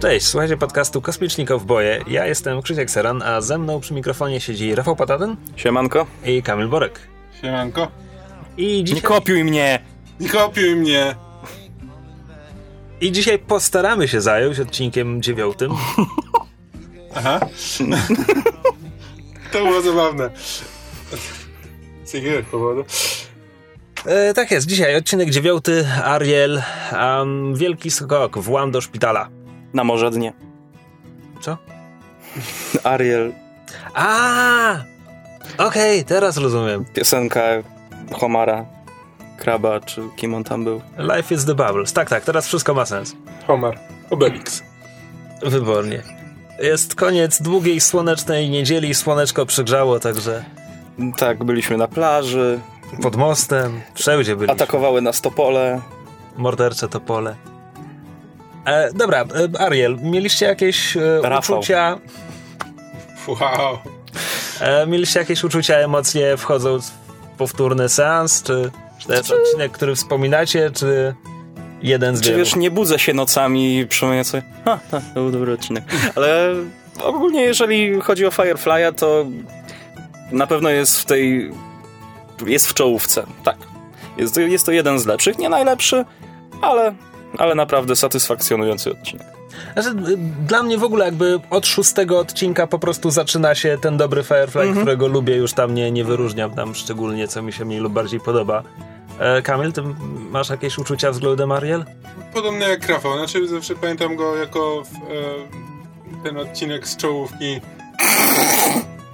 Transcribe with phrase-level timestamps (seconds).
[0.00, 2.04] Cześć, słuchajcie podcastu Kosmiczni Kowboje.
[2.06, 6.06] Ja jestem Krzysiek Seran, a ze mną przy mikrofonie siedzi Rafał Pataten Siemanko.
[6.24, 7.00] i Kamil Borek.
[7.40, 7.88] Siemanko.
[8.56, 9.78] I Nie dzisiaj, kopiuj mnie!
[10.20, 11.14] Nie kopiuj mnie!
[13.00, 15.72] I dzisiaj postaramy się zająć odcinkiem dziewiątym.
[17.14, 17.40] Aha.
[19.52, 20.30] to było zabawne.
[22.04, 22.84] Z jakiegoś powodu.
[24.06, 26.62] E, tak jest, dzisiaj odcinek dziewiąty, Ariel,
[27.18, 29.28] um, wielki skok, włam do szpitala.
[29.74, 30.32] Na morze dnie.
[31.40, 31.56] Co?
[32.84, 33.32] Ariel,
[33.94, 34.76] A,
[35.58, 36.84] Okej, teraz rozumiem.
[36.94, 37.40] piosenka
[38.12, 38.66] Homara,
[39.38, 40.80] Kraba, czy kim on tam był.
[40.98, 41.92] Life is the Bubbles.
[41.92, 43.16] Tak, tak, teraz wszystko ma sens.
[43.46, 43.78] Homer.
[44.10, 44.62] Obelix.
[45.42, 46.02] Wybornie.
[46.62, 50.44] Jest koniec długiej, słonecznej niedzieli, słoneczko przygrzało, także
[51.16, 52.60] Tak, byliśmy na plaży,
[53.02, 54.54] pod mostem, wszędzie byliśmy.
[54.54, 55.80] atakowały nas topole.
[56.36, 57.36] mordercze to pole.
[58.64, 59.24] E, dobra,
[59.56, 61.58] e, Ariel, mieliście jakieś e, Rafał.
[61.58, 61.98] uczucia,
[63.28, 63.78] Wow.
[64.60, 69.94] e, mieliście jakieś uczucia, emocje wchodząc w powtórny seans, czy, czy to jest odcinek, który
[69.94, 71.14] wspominacie, czy
[71.82, 72.38] jeden z Czy wielu?
[72.38, 75.84] wiesz, nie budzę się nocami i przypomnę sobie, ha, ha, to był dobry odcinek.
[76.14, 76.54] Ale
[77.02, 79.24] ogólnie jeżeli chodzi o Firefly'a, to
[80.32, 81.50] na pewno jest w tej,
[82.46, 83.56] jest w czołówce, tak.
[84.16, 86.04] Jest, to- jest to jeden z lepszych, nie najlepszy,
[86.62, 86.94] ale,
[87.38, 89.26] ale naprawdę satysfakcjonujący odcinek.
[89.72, 89.94] Znaczy,
[90.46, 94.60] dla mnie w ogóle jakby od szóstego odcinka po prostu zaczyna się ten dobry Firefly,
[94.62, 94.76] Mhm.
[94.76, 98.20] którego lubię, już tam nie, nie wyróżniam tam szczególnie, co mi się mniej lub bardziej
[98.20, 98.62] podoba.
[99.18, 99.82] E, Kamil, ty
[100.30, 101.84] masz jakieś uczucia względem Ariel?
[102.34, 103.18] Podobny jak Rafał.
[103.18, 107.60] Znaczy zawsze pamiętam go jako w, e, ten odcinek z czołówki.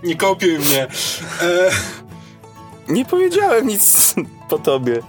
[0.03, 0.83] Nie kopiuj mnie.
[0.83, 1.71] E,
[2.89, 4.15] Nie powiedziałem nic
[4.51, 4.97] po tobie.
[4.97, 5.03] e,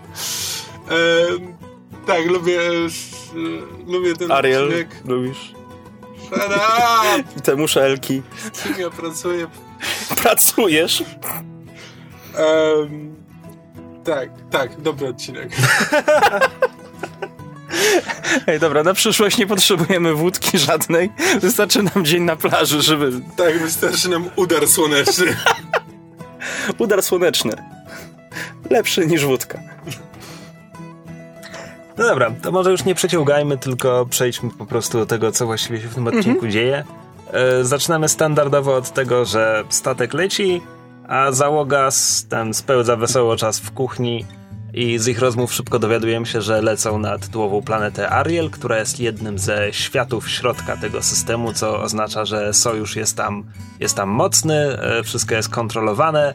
[2.08, 4.88] tak, lubię, e, lubię ten Ariel, odcinek.
[5.06, 5.54] lubisz?
[7.38, 8.22] I te muszelki.
[8.64, 9.48] Kim ja pracuję?
[10.22, 11.04] Pracujesz?
[14.04, 15.50] Tak, tak, dobry odcinek.
[18.48, 21.10] Ej, dobra, na przyszłość nie potrzebujemy wódki żadnej.
[21.42, 23.12] Wystarczy nam dzień na plaży, żeby...
[23.38, 25.38] Tak, wystarczy nam udar słoneczny.
[26.78, 27.54] Udar słoneczny.
[28.70, 29.60] Lepszy niż wódka.
[31.98, 35.82] No dobra, to może już nie przeciągajmy, tylko przejdźmy po prostu do tego, co właściwie
[35.82, 36.84] się w tym odcinku dzieje.
[37.34, 40.62] E, zaczynamy standardowo od tego, że statek leci,
[41.08, 44.26] a załoga s- ten spełdza wesoło czas w kuchni
[44.74, 49.00] i z ich rozmów szybko dowiadujemy się, że lecą na tytułową planetę Ariel, która jest
[49.00, 53.44] jednym ze światów środka tego systemu, co oznacza, że sojusz jest tam,
[53.80, 56.34] jest tam mocny, e, wszystko jest kontrolowane.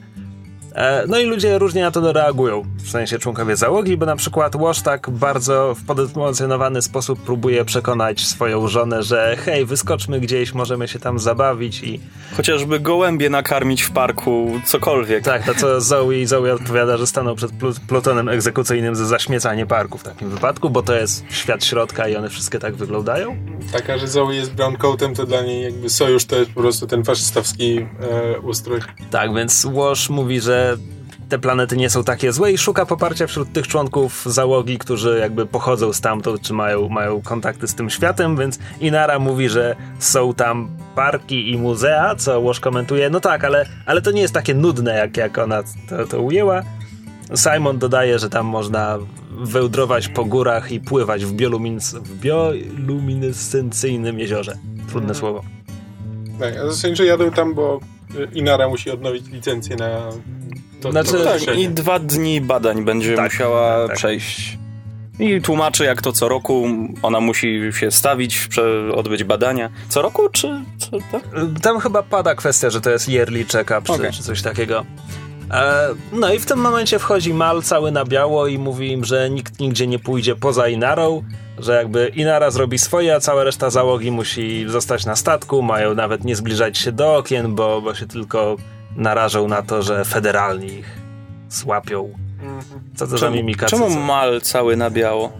[0.78, 4.55] E, No i ludzie różnie na to reagują, w sensie członkowie załogi, bo na przykład
[4.55, 10.88] Łoż tak bardzo w podemocjonowany sposób próbuje przekonać swoją żonę, że hej, wyskoczmy gdzieś, możemy
[10.88, 12.00] się tam zabawić i
[12.37, 15.25] Chociażby gołębie nakarmić w parku, cokolwiek.
[15.25, 19.99] tak, to co Zoe, Zoe odpowiada, że stanął przed plu- plutonem egzekucyjnym za zaśmiecanie parku
[19.99, 23.37] w takim wypadku, bo to jest świat środka i one wszystkie tak wyglądają.
[23.72, 27.05] Taka, że Zoe jest browncoatem, to dla niej jakby sojusz to jest po prostu ten
[27.05, 28.81] faszystowski e, ustrój.
[29.11, 30.68] Tak, więc Łoż mówi, że
[31.29, 35.47] te planety nie są takie złe i szuka poparcia wśród tych członków załogi, którzy jakby
[35.47, 40.69] pochodzą stamtąd, czy mają, mają kontakty z tym światem, więc Inara mówi, że są tam
[40.95, 44.97] parki i muzea, co Łoż komentuje, no tak, ale, ale to nie jest takie nudne,
[44.97, 46.62] jak, jak ona to, to ujęła.
[47.35, 48.99] Simon dodaje, że tam można
[49.31, 54.59] wełdrować po górach i pływać w, bioluminis- w bioluminescencyjnym jeziorze.
[54.91, 55.57] Trudne słowo.
[56.38, 59.88] Tak, a zasadniczo jadą tam, bo e, Inara musi odnowić licencję na
[60.81, 63.97] to, Znaczy, to Tak, i dwa dni badań będzie Tak, musiała tak.
[63.97, 64.59] przejść.
[65.19, 66.66] I tłumaczy, jak to co roku
[67.03, 68.49] ona musi się stawić,
[68.94, 69.71] odbyć badania.
[69.88, 71.22] Co roku, czy co, tak?
[71.62, 74.12] Tam chyba pada kwestia, że to jest yearly check-up czy, Okej.
[74.12, 74.84] czy coś takiego.
[75.50, 79.31] E, no i w tym momencie wchodzi Mal cały na biało i mówi im, że
[79.31, 81.23] nikt nigdzie nie pójdzie poza Inarą,
[81.58, 86.25] że jakby Inara zrobi swoje, a cała reszta załogi musi zostać na statku, mają nawet
[86.25, 88.56] nie zbliżać się do okien, bo, bo się tylko
[88.96, 90.99] narażą na to, że federalni ich
[91.49, 92.12] złapią.
[92.96, 93.67] Co to za mimika?
[93.67, 95.32] czemu mal cały na biało?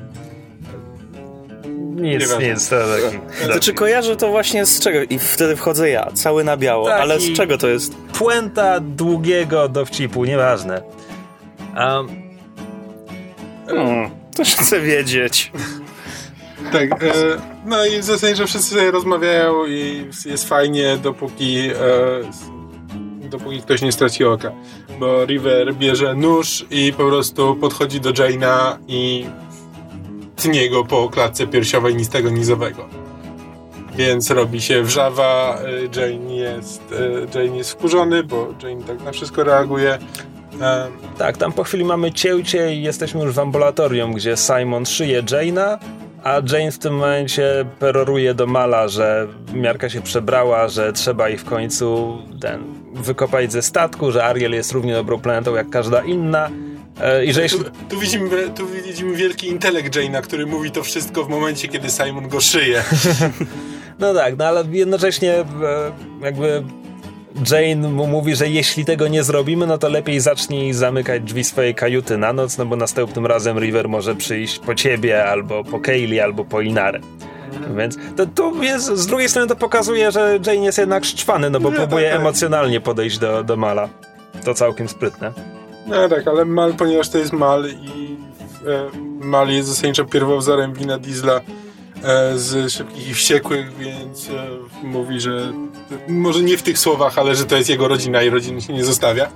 [1.99, 3.45] Nic, nic, to taki...
[3.45, 7.21] Znaczy kojarzę to właśnie z czego i wtedy wchodzę ja, cały na biało, Tak, ale
[7.21, 7.95] z czego to jest?
[8.19, 10.83] Puenta długiego dowcipu, nieważne.
[11.77, 12.29] Um,
[13.69, 15.53] Hmm, to chcę wiedzieć.
[16.73, 17.15] Tak, e,
[17.67, 21.71] no i zasadniczo wszyscy sobie rozmawiają i jest fajnie, dopóki, e,
[23.31, 24.53] dopóki ktoś nie straci oka.
[24.99, 29.27] Bo River bierze nóż i po prostu podchodzi do Jaina i
[30.39, 32.89] tnie go po klatce piersiowej nistego nizowego.
[33.97, 35.59] Więc robi się wrzawa,
[35.95, 39.99] y, Jane jest, y, Jane jest wkurzony, bo Jane tak na wszystko reaguje.
[41.19, 45.79] Tak, tam po chwili mamy cięcie i jesteśmy już w ambulatorium, gdzie Simon szyje Jane'a,
[46.25, 51.41] a Jane w tym momencie peroruje do Mala, że miarka się przebrała, że trzeba ich
[51.41, 52.65] w końcu ten,
[52.95, 56.51] wykopać ze statku, że Ariel jest równie dobrą planetą jak każda inna.
[57.01, 61.25] E, I że tu, tu, widzimy, tu widzimy wielki intelekt Jane'a, który mówi to wszystko
[61.25, 62.83] w momencie, kiedy Simon go szyje.
[64.01, 65.45] No tak, no ale jednocześnie e,
[66.23, 66.63] jakby
[67.51, 71.75] Jane mu mówi, że jeśli tego nie zrobimy, no to lepiej zacznij zamykać drzwi swojej
[71.75, 76.21] kajuty na noc, no bo następnym razem River może przyjść po ciebie, albo po Kaylee,
[76.21, 77.01] albo po Inarę.
[77.77, 81.61] Więc to, to jest, z drugiej strony to pokazuje, że Jane jest jednak szczwany, no
[81.61, 82.21] bo Nie, próbuje tak, tak.
[82.21, 83.89] emocjonalnie podejść do, do Mala.
[84.45, 85.58] To całkiem sprytne.
[85.89, 88.17] No tak, ale Mal, ponieważ to jest Mal i
[88.67, 88.91] e,
[89.21, 91.41] Mal jest zasadniczo pierwowzorem wina Diesla
[92.05, 94.33] e, z Szybkich i Wściekłych, więc e,
[94.83, 95.53] mówi, że
[96.09, 98.85] może nie w tych słowach, ale że to jest jego rodzina i rodziny się nie
[98.85, 99.25] zostawia.
[99.27, 99.31] E,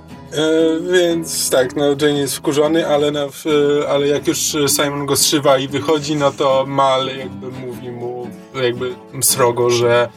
[0.91, 3.45] więc tak, no Jane jest wkurzony, ale, na, w,
[3.89, 8.27] ale jak już Simon go strzywa i wychodzi, no to Mal jakby mówi mu
[8.63, 10.09] jakby srogo, że,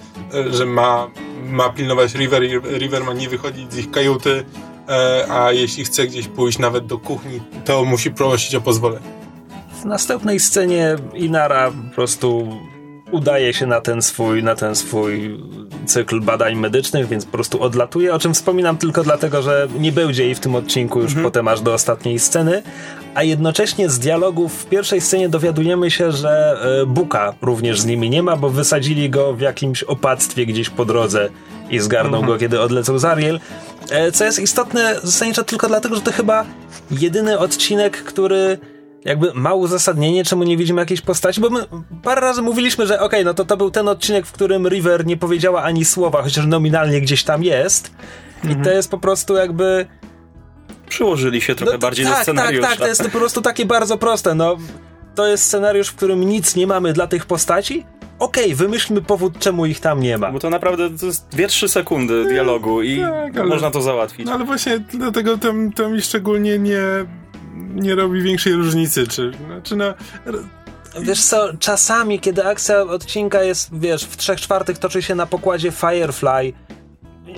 [0.50, 1.10] że ma,
[1.42, 4.44] ma pilnować River i River ma nie wychodzić z ich kajuty,
[5.30, 9.06] a jeśli chce gdzieś pójść nawet do kuchni, to musi prosić o pozwolenie.
[9.82, 12.48] W następnej scenie Inara po prostu
[13.10, 15.40] udaje się na ten swój, na ten swój
[15.86, 20.24] cykl badań medycznych, więc po prostu odlatuje, o czym wspominam tylko dlatego, że nie będzie
[20.24, 22.62] jej w tym odcinku już potem aż do ostatniej sceny,
[23.14, 28.10] a jednocześnie z dialogów w pierwszej scenie dowiadujemy się, że e, Buka również z nimi
[28.10, 31.28] nie ma, bo wysadzili go w jakimś opactwie gdzieś po drodze
[31.70, 33.40] i zgarnął go, kiedy odlecał z Ariel.
[33.90, 36.44] E, Co jest istotne zasadniczo tylko dlatego, że to chyba
[36.90, 38.58] jedyny odcinek, który
[39.06, 41.60] jakby ma uzasadnienie, czemu nie widzimy jakiejś postaci, bo my
[42.02, 45.16] parę razy mówiliśmy, że okej, no to to był ten odcinek, w którym River nie
[45.16, 47.90] powiedziała ani słowa, chociaż nominalnie gdzieś tam jest.
[48.50, 49.86] I to jest po prostu jakby...
[50.88, 52.62] Przyłożyli się trochę No, bardziej tak, do scenariusza.
[52.62, 54.56] Tak, tak, to jest po prostu takie bardzo proste, no.
[55.14, 57.84] To jest scenariusz, w którym nic nie mamy dla tych postaci.
[58.18, 60.32] Okej, wymyślmy powód, czemu ich tam nie ma.
[60.32, 64.26] Bo to naprawdę to jest 2-3 sekundy dialogu i tak, ale- można to załatwić.
[64.26, 66.80] No ale właśnie dlatego to, to mi szczególnie nie,
[67.56, 69.94] nie robi większej różnicy, czy, znaczy no,
[71.00, 75.70] Wiesz co, czasami, kiedy akcja odcinka jest, wiesz, w trzech czwartych toczy się na pokładzie
[75.70, 76.52] Firefly,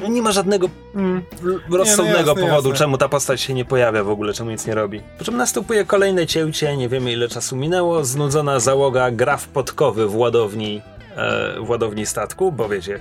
[0.09, 1.23] nie ma żadnego mm,
[1.71, 2.79] rozsądnego jasne, powodu, jasne.
[2.79, 5.01] czemu ta postać się nie pojawia w ogóle, czemu nic nie robi.
[5.19, 10.09] Po czym następuje kolejne cięcie, nie wiemy ile czasu minęło, znudzona załoga gra w podkowy
[10.09, 10.83] w ładowni,
[11.17, 13.01] e, w ładowni statku, bo wiecie,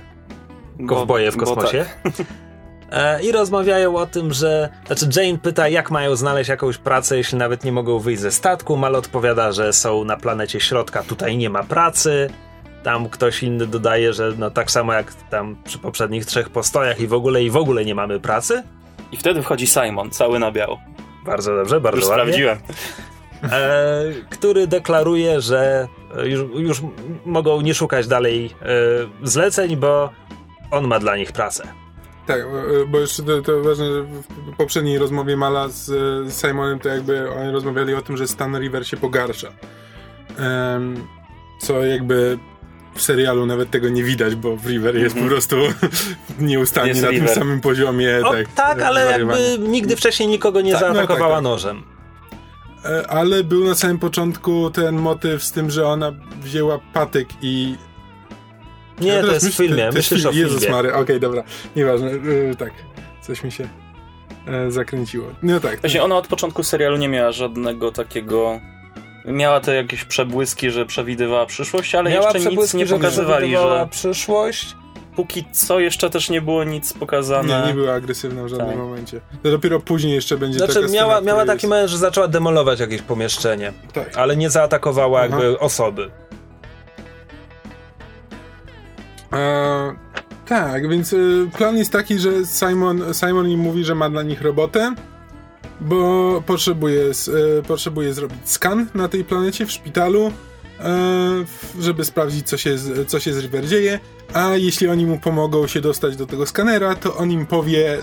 [0.88, 1.80] kowboje w bo kosmosie.
[1.80, 2.10] E,
[3.22, 4.68] I rozmawiają o tym, że.
[4.86, 8.76] Znaczy, Jane pyta, jak mają znaleźć jakąś pracę, jeśli nawet nie mogą wyjść ze statku.
[8.76, 12.30] Mal odpowiada, że są na planecie środka, tutaj nie ma pracy.
[12.82, 17.06] Tam ktoś inny dodaje, że no tak samo jak tam przy poprzednich trzech postojach i
[17.06, 18.62] w ogóle i w ogóle nie mamy pracy.
[19.12, 20.80] I wtedy wchodzi Simon, cały na biało.
[21.24, 22.24] Bardzo dobrze, bardzo Już ładnie.
[22.24, 22.58] sprawdziłem.
[23.52, 26.82] E, który deklaruje, że e, już, już
[27.24, 28.66] mogą nie szukać dalej e,
[29.22, 30.10] zleceń, bo
[30.70, 31.64] on ma dla nich pracę.
[32.28, 36.78] Tak, e, bo jeszcze to, to ważne, że w poprzedniej rozmowie Mala z e, Simonem
[36.78, 39.48] to jakby oni rozmawiali o tym, że stan River się pogarsza.
[40.38, 41.06] Em,
[41.60, 42.38] co jakby
[42.94, 45.56] w serialu nawet tego nie widać, bo w River jest po prostu
[46.40, 47.28] nieustannie Jest na River.
[47.28, 48.20] tym samym poziomie.
[48.24, 51.44] O, tak, tak, ale jakby nigdy wcześniej nikogo nie Tak, no zaatakowała tak, tak.
[51.44, 51.82] nożem.
[52.84, 56.12] E, Ale był na samym początku ten motyw z tym, że ona
[56.42, 57.76] wzięła patyk i
[59.00, 59.80] Nie, Ja to jest w myślę- filmie.
[59.82, 60.42] to jest Myślisz o film.
[60.44, 60.76] Jezus filmie.
[60.76, 61.42] Mary, okej, dobra,
[61.76, 62.70] nieważne, e, tak,
[63.22, 63.68] coś mi się
[64.46, 65.26] e, zakręciło.
[65.42, 68.60] No tak, Właśnie ona od początku serialu nie miała żadnego takiego...
[69.24, 73.78] Miała te jakieś przebłyski, że przewidywała przyszłość, ale Miała jeszcze nic nie że pokazywali, przewidywała
[73.78, 74.76] że przyszłość.
[75.16, 77.60] póki co jeszcze też nie było nic pokazane.
[77.60, 78.76] nie, nie była agresywna w żadnym Tak.
[78.78, 79.20] momencie.
[79.42, 82.28] To dopiero później jeszcze będzie Znaczy, taka scena, miała, w miała taki moment, że zaczęła
[82.28, 83.92] demolować jakieś pomieszczenie, jest...
[83.94, 84.16] Tak.
[84.16, 85.28] ale nie zaatakowała Aha.
[85.28, 86.10] jakby osoby.
[89.32, 89.94] E,
[90.46, 91.16] tak, więc e,
[91.56, 94.94] plan jest taki, że Simon, Simon im mówi, że ma dla nich robotę,
[95.80, 97.02] bo potrzebuje,
[97.58, 100.32] e, potrzebuje zrobić skan na tej planecie w szpitalu,
[100.80, 101.44] e,
[101.80, 104.00] żeby sprawdzić, co się, co się z River dzieje,
[104.34, 108.00] a jeśli oni mu pomogą się dostać do tego skanera, to on im powie, e,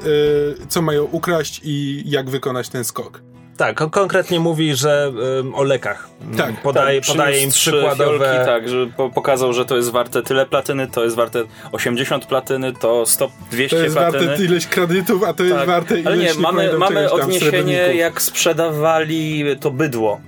[0.69, 3.21] co mają ukraść i jak wykonać ten skok.
[3.57, 6.09] Tak, kon- konkretnie mówi, że ym, o lekach.
[6.21, 8.19] Mm, Tak, podaje, Tak, podaje im przykładowe.
[8.19, 12.25] Fiolki, tak, że po, pokazał, że to jest warte tyle platyny, to jest warte 80
[12.25, 14.27] platyny, to 100, 200 To jest platyny.
[14.27, 15.67] warte ileś kredytów, a to jest Tak.
[15.67, 20.19] warte ileś, Ale nie, mamy, pamiętam, mamy tam, odniesienie jak sprzedawali to bydło.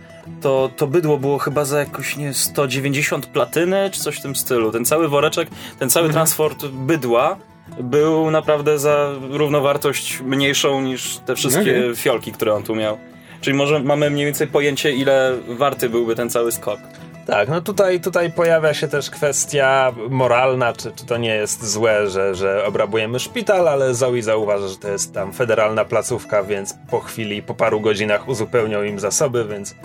[0.42, 4.72] to, to bydło było chyba za jakoś, nie 190 platyny, czy coś w tym stylu.
[4.72, 7.38] Ten cały woreczek, ten cały transport bydła
[7.80, 12.98] był naprawdę za równowartość mniejszą niż te wszystkie fiolki, które on tu miał.
[13.42, 16.80] Czyli może mamy mniej więcej pojęcie, ile warty byłby ten cały skok.
[17.28, 22.10] Tak, no tutaj, tutaj pojawia się też kwestia moralna, czy, czy to nie jest złe,
[22.10, 27.00] że, że obrabujemy szpital, ale Zoe zauważa, że to jest tam federalna placówka, więc po
[27.00, 29.76] chwili, po paru godzinach uzupełnią im zasoby, więc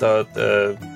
[0.00, 0.24] to e,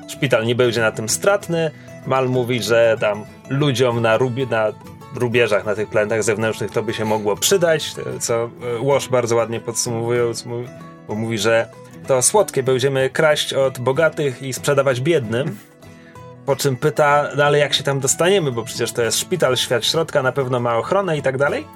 [0.09, 1.71] szpital nie będzie na tym stratny.
[2.07, 4.73] Mal mówi, że tam ludziom na, rubie, na
[5.15, 8.49] rubieżach, na tych planetach zewnętrznych to by się mogło przydać, e, co e,
[8.93, 10.45] Wash bardzo ładnie podsumowując,
[11.09, 11.69] bo mówi, że
[12.07, 15.59] to słodkie, będziemy kraść od bogatych i sprzedawać biednym.
[16.47, 19.85] Po czym pyta, no ale jak się tam dostaniemy, bo przecież to jest szpital, świat
[19.85, 21.67] środka, na pewno ma ochronę i tak dalej.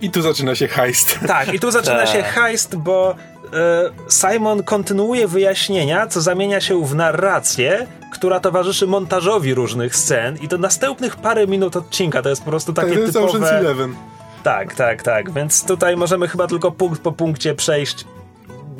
[0.00, 1.18] I tu zaczyna się heist.
[1.26, 2.08] Tak, i tu zaczyna Tak.
[2.08, 3.14] się heist, bo
[3.52, 10.48] e, Simon kontynuuje wyjaśnienia, co zamienia się w narrację, która towarzyszy montażowi różnych scen i
[10.48, 13.38] to następnych parę minut odcinka, to jest po prostu Tak, takie to jest typowe...
[13.38, 13.94] Ocean's Eleven.
[14.42, 18.04] Tak, tak, tak, więc tutaj możemy chyba tylko punkt po punkcie przejść,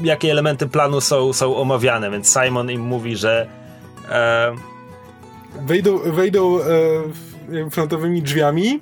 [0.02, 3.46] jakie elementy planu są, są omawiane, więc Simon im mówi, że
[4.10, 4.52] e,
[5.66, 8.80] Wejdą, wejdą e, frontowymi drzwiami.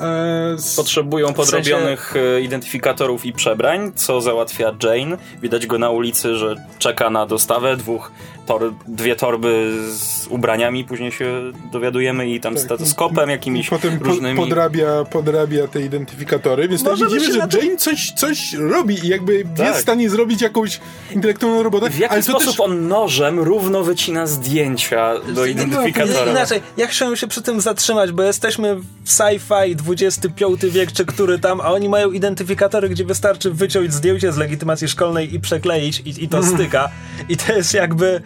[0.00, 5.16] E, z, Potrzebują W sensie- podrobionych e, identyfikatorów i przebrań, co załatwia Jane.
[5.42, 8.12] Widać go na ulicy, że czeka na dostawę dwóch
[8.46, 12.62] tor dwie torby z ubraniami, później się dowiadujemy i tam Tak.
[12.62, 14.38] stetoskopem, jakimiś potem po, różnymi...
[14.40, 19.66] podrabia, podrabia te identyfikatory, więc tam widzimy, że Jane coś, coś robi i jakby Tak.
[19.66, 20.80] jest w stanie zrobić jakąś
[21.10, 21.90] intelektualną robotę.
[21.90, 26.30] W jaki sposób też, on nożem równo wycina zdjęcia do identyfikatora?
[26.30, 31.38] Inaczej, ja chciałem się przy tym zatrzymać, bo jesteśmy w sci-fi XXV wiek czy który
[31.38, 36.24] tam, a oni mają identyfikatory, gdzie wystarczy wyciąć zdjęcie z legitymacji szkolnej i przekleić i,
[36.24, 36.88] i to styka.
[37.28, 38.22] I to jest jakby...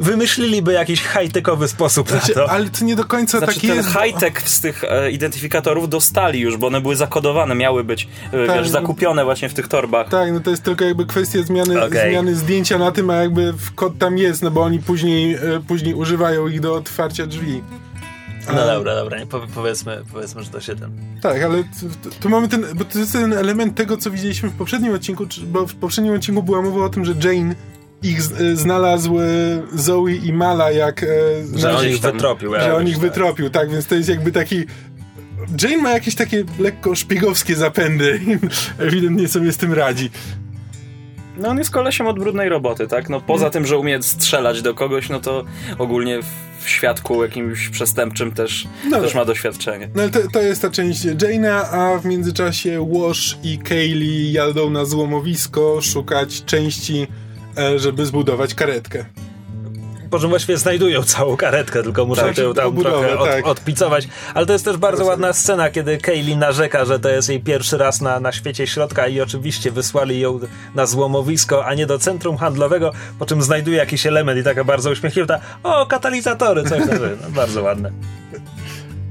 [0.00, 2.50] Wymyśliliby jakiś high-techowy sposób na Znaczy, to.
[2.50, 3.88] ale to nie do końca Znaczy takie ten jest.
[3.88, 8.56] high-tech z tych e, identyfikatorów dostali już, bo one były zakodowane, miały być e, Tak.
[8.58, 10.08] wiesz, zakupione właśnie w tych torbach.
[10.08, 12.10] Tak, no to jest tylko jakby kwestia zmiany, Okej.
[12.10, 15.94] zmiany zdjęcia na tym, a jakby kod tam jest, no bo oni później, e, później
[15.94, 17.62] używają ich do otwarcia drzwi.
[18.54, 20.90] No dobra, dobra, nie, powie- powiedzmy, powiedzmy, że to się ten...
[21.22, 21.64] Tak, ale
[22.20, 25.66] tu, mamy ten, bo to jest ten element tego, co widzieliśmy w poprzednim odcinku, bo
[25.66, 27.54] w poprzednim odcinku była mowa o tym, że Jane
[28.02, 29.24] ich e, znalazł e,
[29.74, 31.02] Zoe i Mala, jak...
[31.02, 31.06] e,
[31.54, 32.54] Że on ich tam- wytropił.
[32.54, 33.02] że on ich tak.
[33.02, 34.64] wytropił, tak, więc to jest jakby taki...
[35.62, 38.38] Jane ma jakieś takie lekko szpiegowskie zapędy i
[38.82, 40.10] ewidentnie sobie z tym radzi.
[41.36, 43.08] No on jest kolesiem od brudnej roboty, tak?
[43.08, 45.44] No poza tym, że umie strzelać do kogoś, no to
[45.78, 49.88] ogólnie w- w świadku jakimś przestępczym też, No też ma doświadczenie.
[49.94, 54.70] No ale to, to jest ta część Jane'a, a w międzyczasie Wash i Kaylee jadą
[54.70, 57.06] na złomowisko szukać części,
[57.58, 59.04] e, żeby zbudować karetkę.
[60.10, 63.46] Po czym właściwie znajdują całą karetkę, tylko muszą Tak, ją tam trochę od, tak.
[63.46, 64.08] odpicować.
[64.34, 65.10] Ale to jest też bardzo Proszę.
[65.10, 69.06] ładna scena, kiedy Kaylee narzeka, że to jest jej pierwszy raz na, na świecie środka
[69.06, 70.40] i oczywiście wysłali ją
[70.74, 74.90] na złomowisko, a nie do centrum handlowego, po czym znajduje jakiś element i taka bardzo
[74.90, 76.98] uśmiechnięta, o, katalizatory, coś tam.
[77.22, 77.92] No, bardzo ładne.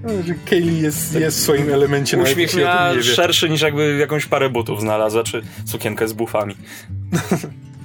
[0.04, 4.50] No, że Kaylee jest, jest w swoim elemencie, Uśmiech miała szerszy niż jakby jakąś parę
[4.50, 6.56] butów znalazła, czy sukienkę z bufami.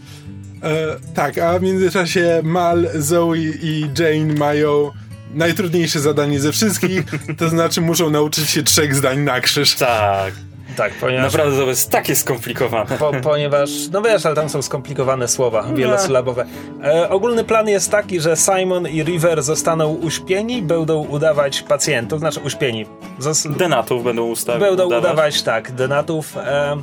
[0.62, 4.90] E, tak, a w międzyczasie Mal, Zoe i Jane mają
[5.34, 7.02] najtrudniejsze zadanie ze wszystkich,
[7.38, 9.74] to znaczy muszą nauczyć się trzech zdań na krzyż.
[9.76, 10.32] Tak.
[10.76, 11.32] Tak, ponieważ...
[11.32, 12.98] Naprawdę to jest takie skomplikowane.
[12.98, 16.46] Po, ponieważ, no wiesz, ale tam są skomplikowane słowa, wielosylabowe.
[16.84, 22.40] E, ogólny plan jest taki, że Simon i River zostaną uśpieni, będą udawać pacjentów, znaczy
[22.40, 22.86] uśpieni.
[23.20, 24.62] Zos- Denatów będą ustawiać.
[24.62, 26.36] będą udawać, tak, denatów.
[26.36, 26.76] E,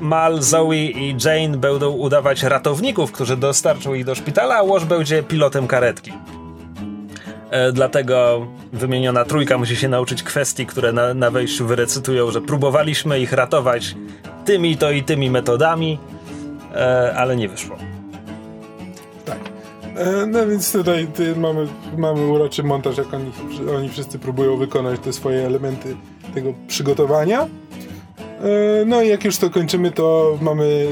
[0.00, 5.22] Mal, Zoe i Jane będą udawać ratowników, którzy dostarczą ich do szpitala, a Wash będzie
[5.22, 6.12] pilotem karetki.
[7.50, 13.20] E, dlatego wymieniona trójka musi się nauczyć kwestii, które na, na wejściu wyrecytują, że próbowaliśmy
[13.20, 13.94] ich ratować
[14.44, 15.98] tymi to i tymi metodami,
[16.74, 17.76] e, ale nie wyszło.
[19.24, 19.38] Tak.
[19.96, 21.66] E, no więc tutaj ty, mamy,
[21.98, 23.32] mamy uroczy montaż, jak oni,
[23.76, 25.96] oni wszyscy próbują wykonać te swoje elementy
[26.34, 27.46] tego przygotowania.
[28.40, 30.86] E, no i jak już to kończymy, to mamy,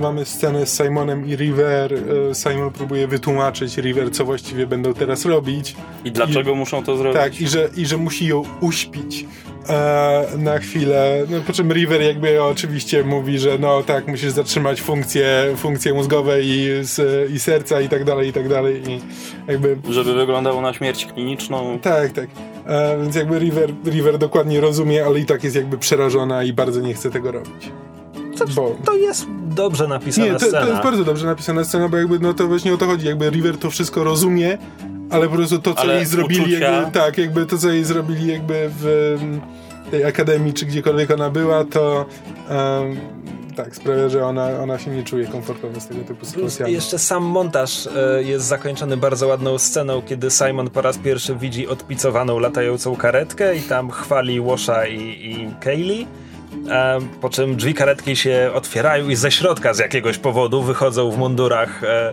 [0.00, 1.94] mamy scenę z Simonem i River.
[1.94, 5.76] E, Simon próbuje wytłumaczyć River, co właściwie będą teraz robić.
[6.04, 7.20] I dlaczego muszą to zrobić?
[7.20, 9.26] Tak, i że, i że musi ją uśpić
[9.68, 11.24] e, na chwilę.
[11.30, 16.42] No, po czym River jakby oczywiście mówi, że no tak, musisz zatrzymać funkcje, funkcje mózgowe
[16.42, 16.68] i,
[17.34, 18.82] i serca i tak dalej, i tak dalej.
[18.88, 19.00] I
[19.48, 21.78] jakby Żeby wyglądało na śmierć kliniczną.
[21.82, 22.28] tak, tak.
[22.68, 26.80] E, więc jakby River, River dokładnie rozumie, ale i tak jest jakby przerażona i bardzo
[26.80, 27.72] nie chce tego robić.
[28.38, 30.60] to, Bo- to jest dobrze napisana Nie, to, scena.
[30.66, 33.30] to jest bardzo dobrze napisana scena, bo jakby no to właśnie o to chodzi, jakby
[33.30, 34.58] River to wszystko rozumie,
[35.10, 37.84] ale po prostu to, co Ale jej zrobili, uczucia- jakby, tak, jakby to, co jej
[37.84, 39.16] zrobili jakby w
[39.90, 42.06] tej akademii, czy gdziekolwiek ona była, to
[42.48, 42.96] em,
[43.64, 46.72] tak, sprawia, że ona, ona się nie czuje komfortowo z tego typu sytuacjami.
[46.72, 51.68] jeszcze sam montaż e, jest zakończony bardzo ładną sceną, kiedy Simon po raz pierwszy widzi
[51.68, 56.06] odpicowaną latającą karetkę i tam chwali Washa i, i Kaylee.
[56.70, 61.18] E, po czym drzwi karetki się otwierają i ze środka z jakiegoś powodu wychodzą w
[61.18, 62.12] mundurach e,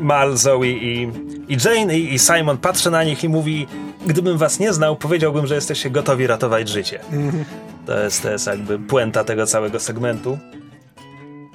[0.00, 1.10] Mal, Zoe i,
[1.48, 3.66] i Jane i, i Simon patrzy na nich i mówi
[4.06, 7.00] gdybym was nie znał, powiedziałbym, że jesteście gotowi ratować życie.
[7.86, 10.38] To jest, to jest jakby puenta tego całego segmentu.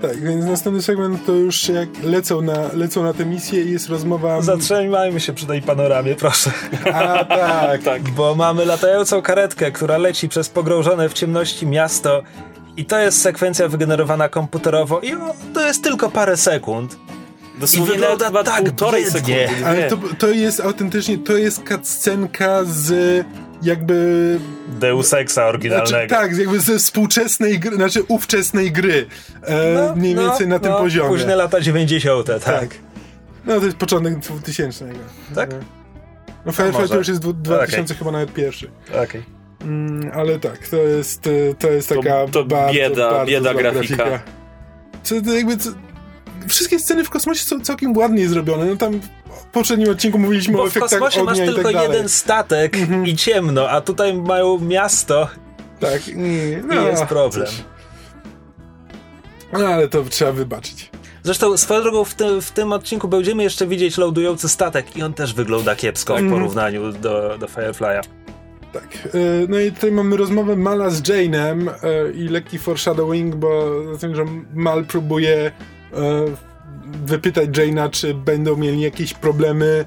[0.01, 3.89] Tak, więc następny segment to już jak lecą na, lecą na tę misję i jest
[3.89, 4.41] rozmowa...
[4.41, 6.51] Zatrzymajmy się przy tej panoramie, proszę.
[6.93, 8.01] A, tak, Tak.
[8.01, 12.23] Bo mamy latającą karetkę, która leci przez pogrążone w ciemności miasto
[12.77, 16.97] i to jest sekwencja wygenerowana komputerowo i o, to jest tylko parę sekund.
[17.59, 19.19] Dosłownie I wygląda tak półtorej biednie.
[19.47, 19.65] sekundy.
[19.65, 22.93] Ale to, to jest autentycznie, to jest cutscenka z
[23.61, 24.39] jakby
[24.79, 25.87] Deus Exa oryginalnego.
[25.89, 29.05] Znaczy, tak, jakby ze współczesnej gry, znaczy ówczesnej gry.
[29.43, 31.09] E, No, mniej no, więcej na tym no, poziomie.
[31.09, 32.27] Późne lata 90.
[32.27, 32.43] tak.
[32.43, 32.69] tak.
[33.45, 34.85] No to jest początek 2000.
[35.35, 35.49] Tak?
[36.45, 36.87] No Firefly może.
[36.89, 37.97] to już jest dwu- 2000 Okej.
[37.97, 38.71] chyba nawet pierwszy.
[39.03, 39.23] Okej.
[39.61, 43.51] Mm, ale tak, to jest, e, to jest To- taka to bardzo, bieda- bardzo bieda
[43.51, 44.03] zła grafika.
[45.03, 45.69] Co, to jakby, co,
[46.49, 48.65] wszystkie sceny w kosmosie są całkiem ładnie zrobione.
[48.65, 51.63] No tam w poprzednim odcinku mówiliśmy o Bo w efektach kosmosie masz ognia i tylko
[51.63, 51.89] tak dalej.
[51.91, 55.27] jeden statek i ciemno, a tutaj mają miasto
[55.79, 56.15] Tak, i, i
[56.67, 57.45] no, jest problem.
[57.47, 57.63] coś.
[59.53, 60.89] No ale to trzeba wybaczyć.
[61.23, 65.13] Zresztą swoją drogą w, tym w tym odcinku będziemy jeszcze widzieć lądujący statek i on
[65.13, 68.01] też wygląda kiepsko w porównaniu do, do Firefly'a.
[68.73, 68.83] Tak.
[69.05, 69.09] e,
[69.49, 74.15] No i tutaj mamy rozmowę Mala z Jane'em e, i lekki foreshadowing, bo za tym,
[74.15, 75.51] że Mal próbuje
[77.05, 79.85] wypytać Jane'a, czy będą mieli jakieś problemy,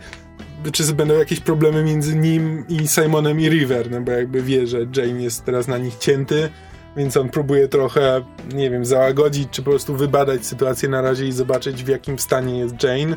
[0.72, 4.78] czy będą jakieś problemy między nim i Simonem i River, no bo jakby wie, że
[4.96, 6.50] Jane jest teraz na nich cięty,
[6.96, 11.32] więc on próbuje trochę, nie wiem, załagodzić, czy po prostu wybadać sytuację na razie i
[11.32, 13.16] zobaczyć, w jakim stanie jest Jane.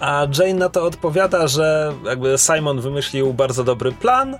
[0.00, 4.36] A Jane na to odpowiada, że jakby Simon wymyślił bardzo dobry plan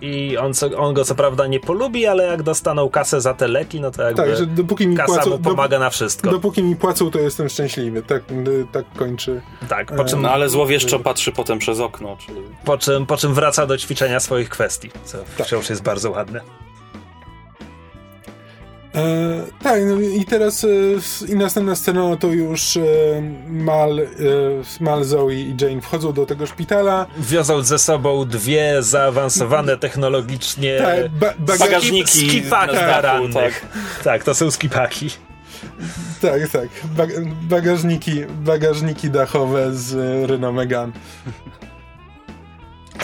[0.00, 3.48] i on, co, on go co prawda nie polubi, ale jak dostaną kasę za te
[3.48, 5.30] leki, no to jakby Tak, że dopóki mi kasa płacą...
[5.30, 6.30] mu pomaga na wszystko.
[6.30, 8.02] Dopóki mi płacą, to jestem szczęśliwy.
[8.02, 8.22] Tak,
[8.72, 9.40] tak kończy.
[9.68, 12.40] tak, po czym, No ale złowieszczo patrzy potem przez okno, czyli...
[12.64, 15.46] po, czym, po czym wraca do ćwiczenia swoich kwestii, co Tak.
[15.46, 16.40] wciąż jest bardzo ładne.
[18.94, 20.68] E, tak, no i teraz e,
[21.32, 22.80] i następna scena no to już e,
[23.48, 24.04] Mal, e,
[24.80, 27.06] Mal, Zoe i Jane wchodzą do tego szpitala.
[27.18, 33.66] Wiozą ze sobą dwie zaawansowane technologicznie Tak, ba, bagaż, Bagażniki skipaki dachu, rannych.
[34.04, 34.24] Tak.
[34.24, 35.10] to są skipaki.
[36.22, 36.68] tak, tak.
[36.84, 37.06] Ba,
[37.42, 39.94] bagażniki, bagażniki dachowe z
[40.30, 40.92] Renault Megane.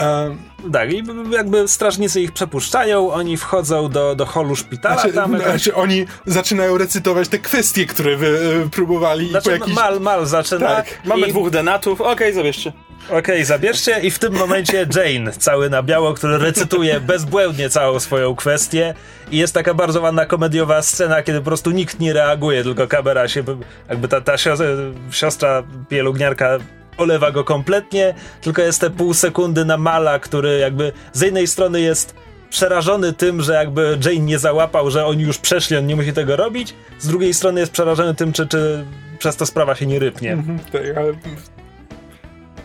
[0.01, 0.35] E,
[0.73, 5.47] Tak, i jakby strażnicy ich przepuszczają, oni wchodzą do, do holu szpitala, znaczy, tam jakaś...
[5.47, 9.75] znaczy, oni zaczynają recytować te kwestie, które wy e, próbowali i Znaczy, po jakiś...
[9.75, 10.67] Mal, Mal zaczyna.
[10.67, 11.29] Tak, Mamy i...
[11.29, 12.73] dwóch denatów, okej, zabierzcie.
[13.09, 18.35] Okej, zabierzcie i w tym momencie Jane, cały na biało, który recytuje bezbłędnie całą swoją
[18.35, 18.93] kwestię
[19.31, 23.27] i jest taka bardzo ładna komediowa scena, kiedy po prostu nikt nie reaguje, tylko kamera
[23.27, 23.43] się,
[23.89, 24.67] jakby ta, ta siostra,
[25.11, 26.57] siostra pielęgniarka
[26.97, 31.81] olewa go kompletnie, tylko jest te pół sekundy na Mala, który jakby z jednej strony
[31.81, 32.15] jest
[32.49, 36.35] przerażony tym, że jakby Jane nie załapał, że oni już przeszli, on nie musi tego
[36.35, 38.85] robić, z drugiej strony jest przerażony tym, czy, czy
[39.19, 40.31] przez to sprawa się nie rypnie.
[40.31, 41.13] Mhm, Tak, ale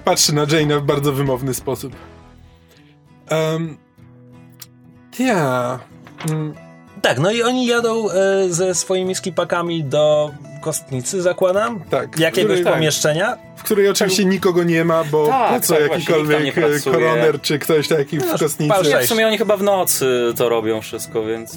[0.05, 1.97] patrzy na Jane'a w bardzo wymowny sposób.
[3.31, 3.77] Um,
[5.19, 5.79] ja.
[6.31, 6.55] Mm,
[7.07, 8.14] Tak, no i oni jadą e,
[8.49, 11.81] ze swoimi skipakami do kostnicy, zakładam?
[11.90, 12.19] tak.
[12.19, 13.37] Jakiegoś w której, pomieszczenia?
[13.57, 17.88] w której oczywiście nikogo nie ma, bo Tak, po co tak, jakikolwiek koroner czy ktoś
[17.88, 18.75] taki w kostnicy.
[18.75, 19.07] pal Nie, Cześć.
[19.07, 21.57] w sumie oni chyba w nocy to robią wszystko, więc...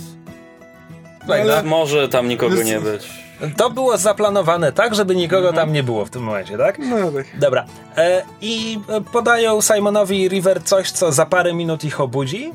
[1.27, 3.09] Tak, ale- Może tam nikogo No, nie być.
[3.57, 6.79] To było zaplanowane tak, żeby nikogo tam nie było w tym momencie, tak?
[6.79, 7.25] No tak.
[7.39, 7.65] Dobra.
[7.97, 8.79] E, I
[9.11, 12.51] podają Simonowi River coś, co za parę minut ich obudzi.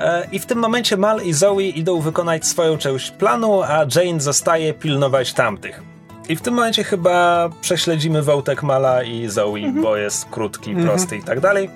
[0.00, 4.20] E, I w tym momencie Mal i Zoe idą wykonać swoją część planu, a Jane
[4.20, 5.82] zostaje pilnować tamtych.
[6.28, 11.22] I w tym momencie chyba prześledzimy wątek Mala i Zoe, bo jest krótki, prosty i
[11.22, 11.70] tak dalej.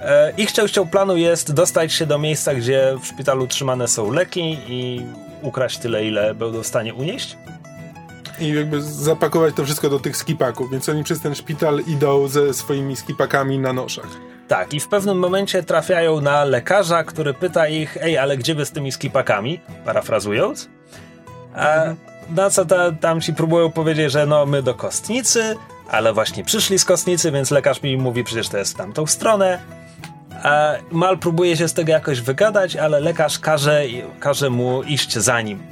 [0.00, 4.58] E, Ich częścią planu jest dostać się do miejsca, gdzie w szpitalu trzymane są leki
[4.68, 5.02] i
[5.42, 7.36] ukraść tyle, ile będą w stanie unieść.
[8.40, 12.54] I jakby zapakować to wszystko do tych skipaków, więc oni przez ten szpital idą ze
[12.54, 14.29] swoimi skipakami na noszach.
[14.50, 18.66] Tak, i w pewnym momencie trafiają na lekarza, który pyta ich, ej, ale gdzie wy
[18.66, 19.60] z tymi skipakami?
[19.84, 20.68] Parafrazując.
[21.54, 21.76] A
[22.36, 25.56] na co ta, tam ci próbują powiedzieć, że no my do kostnicy,
[25.90, 29.58] ale właśnie przyszli z kostnicy, więc lekarz mi mówi przecież to jest w tamtą stronę.
[30.42, 33.82] A Mal próbuje się z tego jakoś wygadać, ale lekarz każe,
[34.20, 35.62] każe mu iść za nim.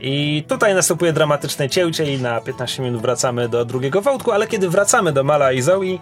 [0.00, 4.68] I tutaj następuje dramatyczne cięcie i na 15 minut wracamy do drugiego wątku, ale kiedy
[4.68, 5.98] wracamy do Mala i Zoe,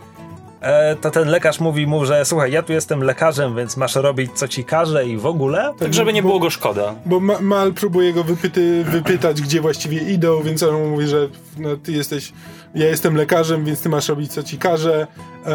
[0.61, 4.31] e, to ten lekarz mówi mu, że słuchaj, ja tu jestem lekarzem, więc masz robić
[4.35, 5.75] co ci każe i w ogóle.
[5.79, 6.95] Tak, żeby nie było go szkoda.
[7.07, 11.77] Bo Ma- Mal próbuje go wypyty, wypytać, gdzie właściwie idą, więc on mówi, że no,
[11.77, 12.33] ty jesteś,
[12.75, 15.07] ja jestem lekarzem, więc ty masz robić co ci każe.
[15.47, 15.53] E,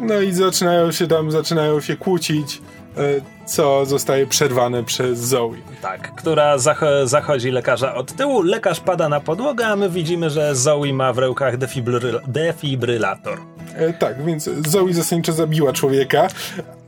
[0.00, 2.62] no i zaczynają się tam, zaczynają się kłócić,
[2.96, 3.00] e,
[3.46, 5.50] co zostaje przerwane przez Zoe.
[5.82, 8.42] Tak, która zach- zachodzi lekarza od tyłu.
[8.42, 13.38] Lekarz pada na podłogę, a my widzimy, że Zoe ma w rękach defibryl- defibrylator.
[13.74, 16.28] E, tak, więc Zoe zasadniczo zabiła człowieka,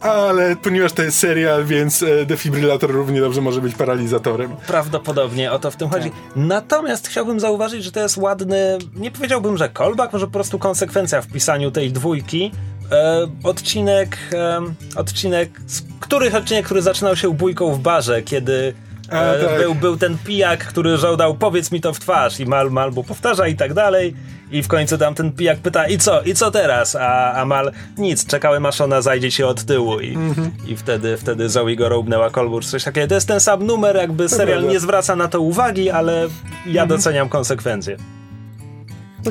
[0.01, 4.57] ale ponieważ to jest serial, więc e, defibrylator równie dobrze może być paralizatorem.
[4.67, 6.11] Prawdopodobnie o to w tym chodzi.
[6.37, 11.23] Natomiast chciałbym zauważyć, że to jest ładny, nie powiedziałbym, że callback, może po prostu konsekwencja
[11.23, 12.51] w pisaniu tej dwójki.
[12.93, 14.61] E, odcinek, e,
[14.97, 18.75] odcinek, z- których odcinek, który zaczynał się bójką w barze, kiedy
[19.11, 19.59] A, e, tak.
[19.59, 23.05] był, był ten pijak, który żądał powiedz mi to w twarz i Mal, Mal mu
[23.05, 24.15] powtarza i tak dalej.
[24.53, 26.97] I w końcu tam ten pijak pyta i co, i co teraz?
[26.97, 30.19] A, a Mal nic, czekałem aż ona zajdzie się od tyłu i,
[30.67, 33.09] i wtedy, wtedy Zoe go roubnęła kolbur, coś takiego.
[33.09, 34.73] To jest ten sam numer, jakby serial prawda.
[34.73, 36.29] nie zwraca na to uwagi, ale
[36.67, 37.97] ja doceniam konsekwencje.